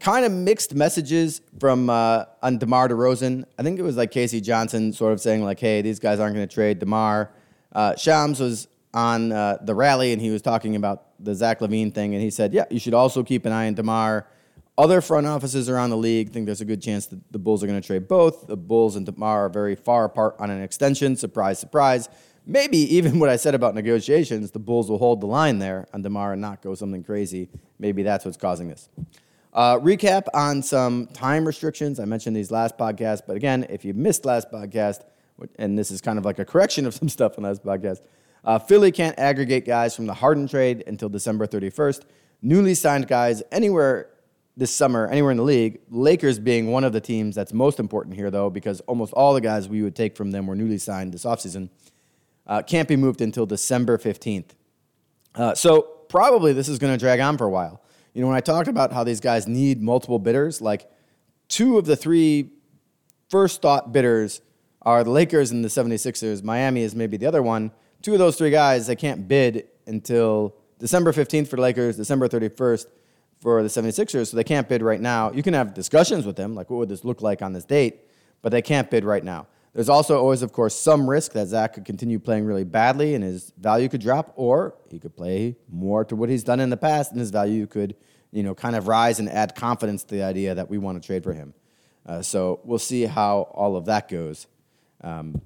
Kind 0.00 0.26
of 0.26 0.32
mixed 0.32 0.74
messages 0.74 1.40
from 1.58 1.88
uh, 1.88 2.24
on 2.42 2.58
DeMar 2.58 2.88
DeRozan. 2.88 3.44
I 3.58 3.62
think 3.62 3.78
it 3.78 3.82
was 3.82 3.96
like 3.96 4.10
K.C. 4.10 4.40
Johnson 4.40 4.92
sort 4.92 5.12
of 5.12 5.20
saying 5.20 5.42
like, 5.42 5.60
hey, 5.60 5.82
these 5.82 5.98
guys 5.98 6.20
aren't 6.20 6.34
going 6.34 6.46
to 6.46 6.54
trade 6.54 6.78
DeMar. 6.78 7.30
Uh, 7.72 7.96
Shams 7.96 8.40
was 8.40 8.68
on 8.92 9.32
uh, 9.32 9.58
the 9.62 9.74
rally 9.74 10.12
and 10.12 10.22
he 10.22 10.30
was 10.30 10.42
talking 10.42 10.76
about 10.76 11.06
the 11.18 11.34
Zach 11.34 11.60
LaVine 11.60 11.92
thing, 11.94 12.14
and 12.14 12.22
he 12.22 12.30
said, 12.30 12.52
yeah, 12.52 12.64
you 12.70 12.78
should 12.78 12.94
also 12.94 13.22
keep 13.22 13.46
an 13.46 13.52
eye 13.52 13.66
on 13.66 13.74
DeMar. 13.74 14.26
Other 14.76 15.00
front 15.00 15.26
offices 15.26 15.68
around 15.68 15.90
the 15.90 15.96
league 15.96 16.30
think 16.30 16.46
there's 16.46 16.60
a 16.60 16.64
good 16.64 16.82
chance 16.82 17.06
that 17.06 17.20
the 17.32 17.38
Bulls 17.38 17.62
are 17.62 17.68
going 17.68 17.80
to 17.80 17.86
trade 17.86 18.08
both. 18.08 18.48
The 18.48 18.56
Bulls 18.56 18.96
and 18.96 19.06
DeMar 19.06 19.46
are 19.46 19.48
very 19.48 19.76
far 19.76 20.04
apart 20.04 20.34
on 20.40 20.50
an 20.50 20.60
extension. 20.62 21.14
Surprise, 21.14 21.60
surprise. 21.60 22.08
Maybe 22.44 22.78
even 22.96 23.18
what 23.20 23.28
I 23.28 23.36
said 23.36 23.54
about 23.54 23.76
negotiations, 23.76 24.50
the 24.50 24.58
Bulls 24.58 24.90
will 24.90 24.98
hold 24.98 25.20
the 25.20 25.26
line 25.26 25.60
there 25.60 25.86
on 25.94 26.02
DeMar 26.02 26.32
and 26.32 26.40
not 26.40 26.60
go 26.60 26.74
something 26.74 27.04
crazy. 27.04 27.48
Maybe 27.78 28.02
that's 28.02 28.24
what's 28.24 28.36
causing 28.36 28.68
this. 28.68 28.88
Uh, 29.52 29.78
recap 29.78 30.24
on 30.34 30.60
some 30.60 31.06
time 31.06 31.46
restrictions. 31.46 32.00
I 32.00 32.04
mentioned 32.04 32.34
these 32.34 32.50
last 32.50 32.76
podcast, 32.76 33.22
but 33.28 33.36
again, 33.36 33.66
if 33.70 33.84
you 33.84 33.94
missed 33.94 34.24
last 34.24 34.50
podcast, 34.50 35.02
and 35.56 35.78
this 35.78 35.92
is 35.92 36.00
kind 36.00 36.18
of 36.18 36.24
like 36.24 36.40
a 36.40 36.44
correction 36.44 36.84
of 36.84 36.94
some 36.94 37.08
stuff 37.08 37.38
in 37.38 37.44
last 37.44 37.64
podcast, 37.64 38.00
uh, 38.44 38.58
Philly 38.58 38.90
can't 38.90 39.16
aggregate 39.20 39.64
guys 39.64 39.94
from 39.94 40.06
the 40.06 40.14
Harden 40.14 40.48
trade 40.48 40.82
until 40.88 41.08
December 41.08 41.46
31st. 41.46 42.02
Newly 42.42 42.74
signed 42.74 43.06
guys 43.06 43.40
anywhere 43.52 44.08
this 44.56 44.70
summer 44.70 45.08
anywhere 45.08 45.32
in 45.32 45.36
the 45.36 45.42
league. 45.42 45.80
Lakers 45.90 46.38
being 46.38 46.70
one 46.70 46.84
of 46.84 46.92
the 46.92 47.00
teams 47.00 47.34
that's 47.34 47.52
most 47.52 47.80
important 47.80 48.14
here, 48.14 48.30
though, 48.30 48.50
because 48.50 48.80
almost 48.80 49.12
all 49.12 49.34
the 49.34 49.40
guys 49.40 49.68
we 49.68 49.82
would 49.82 49.96
take 49.96 50.16
from 50.16 50.30
them 50.30 50.46
were 50.46 50.54
newly 50.54 50.78
signed 50.78 51.12
this 51.12 51.24
offseason. 51.24 51.70
Uh, 52.46 52.62
can't 52.62 52.88
be 52.88 52.96
moved 52.96 53.20
until 53.20 53.46
December 53.46 53.98
15th. 53.98 54.50
Uh, 55.34 55.54
so 55.54 55.82
probably 56.08 56.52
this 56.52 56.68
is 56.68 56.78
going 56.78 56.92
to 56.92 56.98
drag 56.98 57.18
on 57.20 57.36
for 57.36 57.46
a 57.46 57.50
while. 57.50 57.82
You 58.12 58.20
know, 58.20 58.28
when 58.28 58.36
I 58.36 58.40
talked 58.40 58.68
about 58.68 58.92
how 58.92 59.02
these 59.02 59.20
guys 59.20 59.48
need 59.48 59.82
multiple 59.82 60.20
bidders, 60.20 60.60
like 60.60 60.88
two 61.48 61.78
of 61.78 61.86
the 61.86 61.96
three 61.96 62.50
first 63.28 63.60
thought 63.60 63.92
bidders 63.92 64.40
are 64.82 65.02
the 65.02 65.10
Lakers 65.10 65.50
and 65.50 65.64
the 65.64 65.68
76ers. 65.68 66.44
Miami 66.44 66.82
is 66.82 66.94
maybe 66.94 67.16
the 67.16 67.26
other 67.26 67.42
one. 67.42 67.72
Two 68.02 68.12
of 68.12 68.20
those 68.20 68.36
three 68.36 68.50
guys, 68.50 68.86
they 68.86 68.94
can't 68.94 69.26
bid 69.26 69.66
until 69.86 70.54
December 70.78 71.12
15th 71.12 71.48
for 71.48 71.56
the 71.56 71.62
Lakers, 71.62 71.96
December 71.96 72.28
31st 72.28 72.86
for 73.44 73.62
the 73.62 73.68
76ers, 73.68 74.28
so 74.28 74.38
they 74.38 74.42
can't 74.42 74.70
bid 74.70 74.80
right 74.80 75.02
now. 75.02 75.30
You 75.30 75.42
can 75.42 75.52
have 75.52 75.74
discussions 75.74 76.24
with 76.24 76.34
them, 76.34 76.54
like 76.54 76.70
what 76.70 76.78
would 76.78 76.88
this 76.88 77.04
look 77.04 77.20
like 77.20 77.42
on 77.42 77.52
this 77.52 77.66
date, 77.66 78.08
but 78.40 78.52
they 78.52 78.62
can't 78.62 78.90
bid 78.90 79.04
right 79.04 79.22
now. 79.22 79.48
There's 79.74 79.90
also 79.90 80.18
always, 80.18 80.40
of 80.40 80.50
course, 80.50 80.74
some 80.74 81.10
risk 81.10 81.32
that 81.32 81.48
Zach 81.48 81.74
could 81.74 81.84
continue 81.84 82.18
playing 82.18 82.46
really 82.46 82.64
badly 82.64 83.14
and 83.14 83.22
his 83.22 83.52
value 83.58 83.90
could 83.90 84.00
drop, 84.00 84.32
or 84.36 84.74
he 84.90 84.98
could 84.98 85.14
play 85.14 85.56
more 85.68 86.06
to 86.06 86.16
what 86.16 86.30
he's 86.30 86.42
done 86.42 86.58
in 86.58 86.70
the 86.70 86.78
past 86.78 87.10
and 87.10 87.20
his 87.20 87.30
value 87.30 87.66
could, 87.66 87.94
you 88.32 88.42
know, 88.42 88.54
kind 88.54 88.76
of 88.76 88.88
rise 88.88 89.18
and 89.18 89.28
add 89.28 89.54
confidence 89.54 90.04
to 90.04 90.14
the 90.14 90.22
idea 90.22 90.54
that 90.54 90.70
we 90.70 90.78
want 90.78 91.02
to 91.02 91.06
trade 91.06 91.22
for 91.22 91.34
him. 91.34 91.52
Uh, 92.06 92.22
so 92.22 92.60
we'll 92.64 92.78
see 92.78 93.04
how 93.04 93.42
all 93.52 93.76
of 93.76 93.84
that 93.84 94.08
goes. 94.08 94.46
Um, 95.02 95.42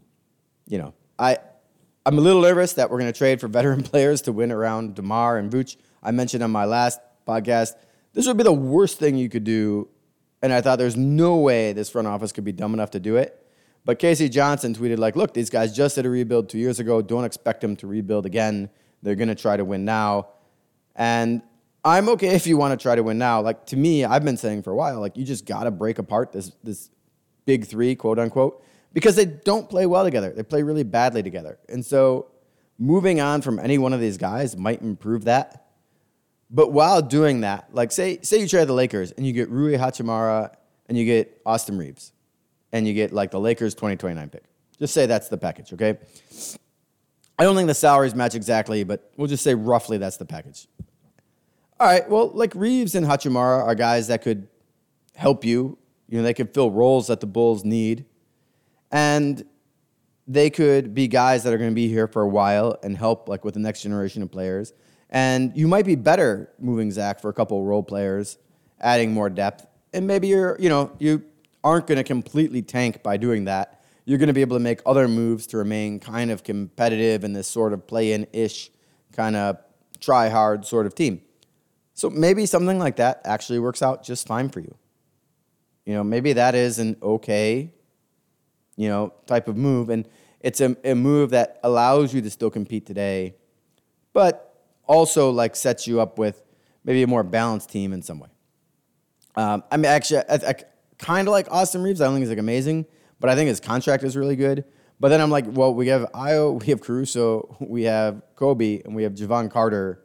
you 0.69 0.79
know, 0.79 0.95
I, 1.19 1.39
I'm 2.07 2.17
a 2.17 2.21
little 2.21 2.43
nervous 2.43 2.75
that 2.75 2.93
we're 2.93 3.01
going 3.01 3.13
to 3.13 3.19
trade 3.19 3.41
for 3.41 3.49
veteran 3.49 3.83
players 3.91 4.23
to 4.23 4.33
win 4.33 4.53
around 4.53 4.95
DeMar 4.95 5.37
and 5.37 5.51
Vooch. 5.51 5.77
I 6.01 6.13
mentioned 6.13 6.45
on 6.45 6.53
my 6.53 6.65
last 6.65 7.01
podcast 7.27 7.75
this 8.19 8.27
would 8.27 8.37
be 8.37 8.43
the 8.43 8.53
worst 8.53 8.99
thing 8.99 9.15
you 9.15 9.29
could 9.29 9.45
do. 9.45 9.87
And 10.43 10.53
I 10.53 10.61
thought 10.61 10.81
there's 10.81 10.97
no 10.97 11.37
way 11.37 11.73
this 11.73 11.89
front 11.89 12.09
office 12.09 12.33
could 12.33 12.43
be 12.43 12.51
dumb 12.51 12.75
enough 12.75 12.91
to 12.91 12.99
do 12.99 13.15
it. 13.15 13.47
But 13.85 14.01
K.C. 14.01 14.29
Johnson 14.29 14.75
tweeted, 14.75 14.99
like, 14.99 15.15
look, 15.15 15.35
these 15.35 15.51
guys 15.51 15.73
just 15.73 15.95
did 15.95 16.05
a 16.05 16.11
rebuild 16.11 16.49
two 16.49 16.59
years 16.59 16.81
ago. 16.81 17.01
Don't 17.01 17.25
expect 17.25 17.61
them 17.61 17.77
to 17.77 17.87
rebuild 17.87 18.27
again. 18.27 18.71
They're 19.05 19.15
going 19.15 19.29
to 19.29 19.37
try 19.37 19.57
to 19.57 19.65
win 19.65 19.85
now. 19.85 20.31
And 20.97 21.43
I'm 21.85 22.09
okay 22.09 22.35
if 22.35 22.49
you 22.49 22.57
want 22.57 22.77
to 22.77 22.83
try 22.83 22.97
to 22.97 23.05
win 23.05 23.19
now. 23.19 23.41
Like, 23.41 23.67
to 23.67 23.77
me, 23.77 24.05
I've 24.05 24.25
been 24.25 24.37
saying 24.37 24.65
for 24.65 24.73
a 24.73 24.75
while, 24.75 24.99
like, 24.99 25.17
you 25.17 25.25
just 25.25 25.47
got 25.47 25.63
to 25.63 25.71
break 25.71 26.01
apart 26.01 26.33
this, 26.33 26.51
this 26.65 26.91
big 27.47 27.67
three, 27.67 27.95
quote 27.95 28.19
unquote, 28.19 28.65
because 28.93 29.15
they 29.15 29.27
don't 29.27 29.71
play 29.71 29.87
well 29.87 30.03
together. 30.03 30.33
They 30.33 30.43
play 30.43 30.65
really 30.65 30.83
badly 30.83 31.23
together. 31.23 31.61
And 31.69 31.87
so 31.87 32.33
moving 32.81 33.21
on 33.21 33.43
from 33.43 33.61
any 33.61 33.79
one 33.79 33.93
of 33.93 34.01
these 34.01 34.17
guys 34.17 34.57
might 34.57 34.83
improve 34.83 35.27
that. 35.27 35.68
But 36.51 36.73
while 36.73 37.03
doing 37.03 37.43
that, 37.43 37.75
like 37.75 37.93
say 37.93 38.21
say 38.23 38.41
you 38.41 38.49
trade 38.49 38.69
the 38.69 38.73
Lakers 38.73 39.13
and 39.13 39.27
you 39.27 39.33
get 39.33 39.51
Rui 39.51 39.77
Hachimura 39.77 40.55
and 40.89 40.97
you 40.97 41.05
get 41.05 41.41
Austin 41.45 41.77
Reaves 41.77 42.13
and 42.73 42.87
you 42.87 42.95
get 42.95 43.13
like 43.13 43.31
the 43.31 43.41
Lakers 43.41 43.75
2029 43.75 44.31
pick. 44.31 44.45
Just 44.79 44.95
say 44.95 45.07
that's 45.07 45.29
the 45.29 45.37
package, 45.37 45.73
okay? 45.73 45.99
I 47.39 47.45
don't 47.45 47.55
think 47.55 47.69
the 47.69 47.75
salaries 47.75 48.15
match 48.15 48.35
exactly, 48.35 48.85
but 48.85 49.11
we'll 49.17 49.29
just 49.29 49.45
say 49.45 49.55
roughly 49.55 49.99
that's 49.99 50.17
the 50.17 50.25
package. 50.25 50.67
All 51.81 51.87
right, 51.87 52.09
well, 52.09 52.31
like 52.31 52.55
Reaves 52.55 52.95
and 52.95 53.07
Hachimura 53.07 53.65
are 53.65 53.75
guys 53.75 54.09
that 54.09 54.23
could 54.23 54.49
help 55.15 55.45
you. 55.45 55.79
You 56.09 56.19
know, 56.19 56.25
they 56.25 56.35
could 56.35 56.53
fill 56.53 56.71
roles 56.71 57.09
that 57.09 57.21
the 57.21 57.27
Bulls 57.27 57.65
need. 57.65 58.07
And 58.91 59.45
they 60.27 60.51
could 60.51 60.95
be 60.95 61.07
guys 61.07 61.45
that 61.45 61.53
are 61.53 61.59
going 61.59 61.71
to 61.71 61.75
be 61.75 61.89
here 61.89 62.07
for 62.07 62.23
a 62.23 62.29
while 62.29 62.77
and 62.83 62.97
help 62.97 63.29
like 63.29 63.45
with 63.45 63.55
the 63.55 63.61
next 63.61 63.83
generation 63.83 64.23
of 64.23 64.31
players. 64.31 64.73
And 65.11 65.57
you 65.57 65.69
might 65.69 65.87
be 65.87 65.95
better 65.95 66.51
moving 66.59 66.91
Zach 66.91 67.21
for 67.21 67.31
a 67.31 67.33
couple 67.33 67.65
role 67.65 67.83
players, 67.83 68.39
adding 68.81 69.13
more 69.13 69.31
depth. 69.31 69.67
And 69.93 70.07
maybe 70.07 70.29
you're, 70.29 70.57
you 70.61 70.69
know, 70.69 70.93
you 70.99 71.25
aren't 71.65 71.87
going 71.87 71.97
to 71.97 72.05
completely 72.05 72.63
tank 72.63 73.03
by 73.03 73.17
doing 73.17 73.45
that. 73.47 73.83
You're 74.05 74.19
going 74.19 74.29
to 74.29 74.35
be 74.35 74.41
able 74.41 74.57
to 74.57 74.63
make 74.63 74.81
other 74.87 75.09
moves 75.09 75.47
to 75.49 75.59
remain 75.59 76.01
kind 76.01 76.31
of 76.31 76.43
competitive 76.43 77.25
in 77.25 77.33
this 77.33 77.49
sort 77.49 77.73
of 77.73 77.87
play 77.87 78.13
in 78.13 78.27
ish, 78.33 78.71
kind 79.13 79.37
of 79.37 79.59
try 80.01 80.29
hard 80.29 80.65
sort 80.65 80.87
of 80.87 80.95
team. 80.95 81.23
So 81.95 82.09
maybe 82.09 82.47
something 82.47 82.79
like 82.79 82.97
that 82.97 83.21
actually 83.25 83.59
works 83.59 83.83
out 83.83 84.05
just 84.05 84.27
fine 84.27 84.51
for 84.51 84.61
you. 84.61 84.75
You 85.85 85.95
know, 85.95 86.05
maybe 86.05 86.35
that 86.35 86.55
is 86.55 86.79
an 86.79 86.97
okay, 87.03 87.73
you 88.77 88.89
know, 88.89 89.13
type 89.27 89.49
of 89.49 89.57
move. 89.57 89.89
And 89.89 90.07
it's 90.41 90.61
a, 90.61 90.77
a 90.85 90.95
move 90.95 91.31
that 91.31 91.59
allows 91.65 92.15
you 92.15 92.23
to 92.23 92.31
still 92.31 92.51
compete 92.51 92.87
today, 92.87 93.35
but 94.13 94.48
also 94.89 95.31
like 95.31 95.55
sets 95.55 95.87
you 95.87 96.01
up 96.01 96.19
with 96.19 96.43
maybe 96.83 97.03
a 97.03 97.07
more 97.07 97.23
balanced 97.23 97.71
team 97.71 97.93
in 97.93 98.03
some 98.03 98.19
way. 98.19 98.31
Um, 99.37 99.63
I 99.71 99.77
mean, 99.77 99.85
actually, 99.85 100.21
I, 100.29 100.35
I 100.35 100.55
kind 100.99 101.29
of 101.29 101.33
like 101.33 101.47
Austin 101.53 101.83
Reaves. 101.83 102.01
I 102.01 102.05
don't 102.05 102.15
think 102.15 102.23
he's 102.23 102.31
like 102.31 102.39
amazing, 102.39 102.87
but 103.21 103.31
I 103.31 103.37
think 103.37 103.49
his 103.49 103.61
contract 103.61 104.03
is 104.03 104.17
really 104.17 104.35
good. 104.35 104.65
But 104.99 105.11
then 105.11 105.21
I'm 105.21 105.31
like, 105.31 105.45
well, 105.47 105.73
we 105.73 105.89
have 105.89 106.11
Ayo, 106.13 106.61
we 106.67 106.67
have 106.67 106.81
Caruso, 106.81 107.57
we 107.61 107.85
have 107.85 108.23
Coby, 108.35 108.85
and 108.85 108.97
we 108.97 109.05
have 109.05 109.13
Jevon 109.13 109.51
Carter. 109.51 110.03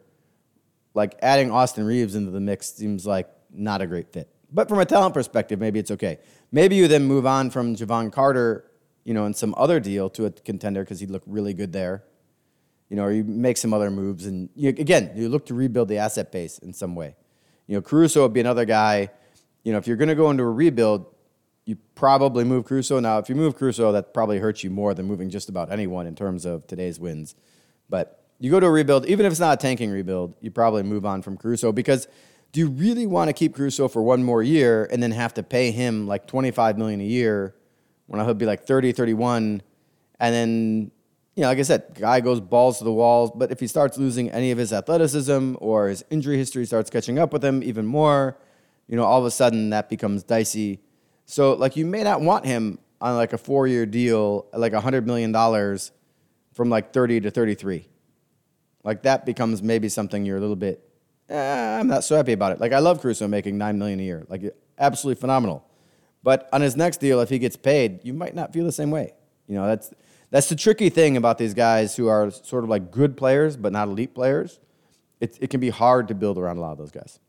Like 0.92 1.16
adding 1.22 1.50
Austin 1.50 1.84
Reaves 1.84 2.14
into 2.14 2.30
the 2.30 2.38
mix 2.38 2.72
seems 2.72 3.04
like 3.04 3.28
not 3.52 3.82
a 3.82 3.86
great 3.86 4.12
fit. 4.12 4.28
But 4.52 4.68
from 4.68 4.78
a 4.78 4.84
talent 4.84 5.12
perspective, 5.14 5.58
maybe 5.58 5.80
it's 5.80 5.90
okay. 5.90 6.20
Maybe 6.52 6.76
you 6.76 6.86
then 6.86 7.04
move 7.04 7.26
on 7.26 7.50
from 7.50 7.74
Jevon 7.74 8.12
Carter, 8.12 8.70
you 9.02 9.12
know, 9.12 9.26
in 9.26 9.34
some 9.34 9.52
other 9.58 9.80
deal 9.80 10.08
to 10.10 10.26
a 10.26 10.30
contender 10.30 10.84
because 10.84 11.00
he'd 11.00 11.10
look 11.10 11.24
really 11.26 11.52
good 11.52 11.72
there 11.72 12.04
you 12.88 12.96
know, 12.96 13.04
or 13.04 13.12
you 13.12 13.24
make 13.24 13.56
some 13.56 13.72
other 13.72 13.90
moves. 13.90 14.26
And 14.26 14.48
you, 14.54 14.68
again, 14.68 15.12
you 15.14 15.28
look 15.28 15.46
to 15.46 15.54
rebuild 15.54 15.88
the 15.88 15.98
asset 15.98 16.30
base 16.30 16.58
in 16.58 16.72
some 16.72 16.94
way. 16.94 17.16
You 17.66 17.76
know, 17.76 17.82
Caruso 17.82 18.22
would 18.22 18.32
be 18.32 18.40
another 18.40 18.64
guy. 18.64 19.10
You 19.62 19.72
know, 19.72 19.78
if 19.78 19.86
you're 19.86 19.96
going 19.96 20.08
to 20.08 20.14
go 20.14 20.30
into 20.30 20.42
a 20.42 20.50
rebuild, 20.50 21.06
you 21.64 21.76
probably 21.94 22.44
move 22.44 22.66
Caruso. 22.66 23.00
Now, 23.00 23.18
if 23.18 23.28
you 23.28 23.34
move 23.34 23.56
Caruso, 23.56 23.92
that 23.92 24.12
probably 24.12 24.38
hurts 24.38 24.62
you 24.62 24.70
more 24.70 24.92
than 24.92 25.06
moving 25.06 25.30
just 25.30 25.48
about 25.48 25.72
anyone 25.72 26.06
in 26.06 26.14
terms 26.14 26.44
of 26.44 26.66
today's 26.66 27.00
wins. 27.00 27.34
But 27.88 28.22
you 28.38 28.50
go 28.50 28.60
to 28.60 28.66
a 28.66 28.70
rebuild, 28.70 29.06
even 29.06 29.24
if 29.24 29.32
it's 29.32 29.40
not 29.40 29.54
a 29.54 29.56
tanking 29.62 29.90
rebuild, 29.90 30.34
you 30.40 30.50
probably 30.50 30.82
move 30.82 31.06
on 31.06 31.22
from 31.22 31.38
Caruso 31.38 31.72
because 31.72 32.06
do 32.52 32.60
you 32.60 32.68
really 32.68 33.06
want 33.06 33.28
to 33.28 33.32
keep 33.32 33.54
Caruso 33.54 33.88
for 33.88 34.02
one 34.02 34.22
more 34.22 34.42
year 34.42 34.86
and 34.92 35.02
then 35.02 35.10
have 35.12 35.34
to 35.34 35.42
pay 35.42 35.70
him 35.70 36.06
like 36.06 36.26
25 36.26 36.78
million 36.78 37.00
a 37.00 37.04
year 37.04 37.54
when 38.06 38.24
he'll 38.24 38.34
be 38.34 38.46
like 38.46 38.66
30, 38.66 38.92
31 38.92 39.62
and 40.20 40.34
then 40.34 40.90
you 41.36 41.42
know, 41.42 41.48
like 41.48 41.58
I 41.58 41.62
said, 41.62 41.94
guy 41.94 42.20
goes 42.20 42.40
balls 42.40 42.78
to 42.78 42.84
the 42.84 42.92
walls, 42.92 43.32
but 43.34 43.50
if 43.50 43.58
he 43.58 43.66
starts 43.66 43.98
losing 43.98 44.30
any 44.30 44.52
of 44.52 44.58
his 44.58 44.72
athleticism 44.72 45.56
or 45.58 45.88
his 45.88 46.04
injury 46.10 46.36
history 46.36 46.64
starts 46.64 46.90
catching 46.90 47.18
up 47.18 47.32
with 47.32 47.44
him 47.44 47.62
even 47.62 47.86
more, 47.86 48.38
you 48.86 48.96
know, 48.96 49.04
all 49.04 49.18
of 49.18 49.24
a 49.24 49.30
sudden 49.30 49.70
that 49.70 49.88
becomes 49.88 50.22
dicey. 50.22 50.80
So, 51.26 51.54
like, 51.54 51.76
you 51.76 51.86
may 51.86 52.04
not 52.04 52.20
want 52.20 52.44
him 52.44 52.78
on 53.00 53.16
like 53.16 53.32
a 53.32 53.38
four 53.38 53.66
year 53.66 53.84
deal, 53.84 54.46
like 54.52 54.72
a 54.74 54.80
$100 54.80 55.06
million 55.06 55.32
from 56.52 56.70
like 56.70 56.92
30 56.92 57.22
to 57.22 57.30
33. 57.30 57.88
Like, 58.84 59.02
that 59.02 59.26
becomes 59.26 59.62
maybe 59.62 59.88
something 59.88 60.24
you're 60.24 60.36
a 60.36 60.40
little 60.40 60.56
bit, 60.56 60.88
eh, 61.28 61.78
I'm 61.80 61.88
not 61.88 62.04
so 62.04 62.16
happy 62.16 62.32
about 62.32 62.52
it. 62.52 62.60
Like, 62.60 62.72
I 62.72 62.78
love 62.78 63.00
Caruso 63.00 63.26
making 63.26 63.58
9 63.58 63.78
million 63.78 63.98
a 63.98 64.02
year, 64.02 64.26
like, 64.28 64.54
absolutely 64.78 65.20
phenomenal. 65.20 65.64
But 66.22 66.48
on 66.52 66.60
his 66.60 66.76
next 66.76 66.98
deal, 66.98 67.20
if 67.20 67.28
he 67.28 67.38
gets 67.38 67.56
paid, 67.56 68.00
you 68.04 68.12
might 68.14 68.34
not 68.34 68.52
feel 68.52 68.64
the 68.64 68.72
same 68.72 68.90
way. 68.90 69.14
You 69.46 69.56
know, 69.56 69.66
that's 69.66 69.92
That's 70.34 70.48
the 70.48 70.56
tricky 70.56 70.88
thing 70.88 71.16
about 71.16 71.38
these 71.38 71.54
guys 71.54 71.94
who 71.94 72.08
are 72.08 72.28
sort 72.28 72.64
of 72.64 72.68
like 72.68 72.90
good 72.90 73.16
players 73.16 73.56
but 73.56 73.72
not 73.72 73.86
elite 73.86 74.16
players. 74.16 74.58
It, 75.20 75.38
it 75.40 75.48
can 75.48 75.60
be 75.60 75.70
hard 75.70 76.08
to 76.08 76.14
build 76.16 76.38
around 76.38 76.56
a 76.56 76.60
lot 76.60 76.72
of 76.72 76.78
those 76.78 76.90
guys. 76.90 77.20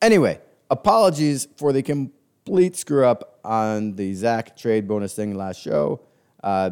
Anyway, 0.00 0.40
apologies 0.70 1.46
for 1.58 1.74
the 1.74 1.82
complete 1.82 2.74
screw 2.74 3.04
up 3.04 3.38
on 3.44 3.96
the 3.96 4.14
Zach 4.14 4.56
trade 4.56 4.88
bonus 4.88 5.14
thing 5.14 5.36
last 5.36 5.60
show. 5.60 6.00
Uh, 6.42 6.70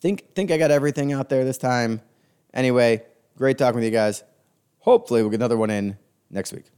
think 0.00 0.34
think 0.34 0.50
I 0.50 0.56
got 0.56 0.70
everything 0.70 1.12
out 1.12 1.28
there 1.28 1.44
this 1.44 1.58
time. 1.58 2.00
Anyway, 2.54 3.02
great 3.36 3.58
talking 3.58 3.74
with 3.74 3.84
you 3.84 3.90
guys. 3.90 4.24
Hopefully, 4.78 5.20
we'll 5.20 5.30
get 5.30 5.40
another 5.40 5.58
one 5.58 5.68
in 5.68 5.98
next 6.30 6.54
week. 6.54 6.70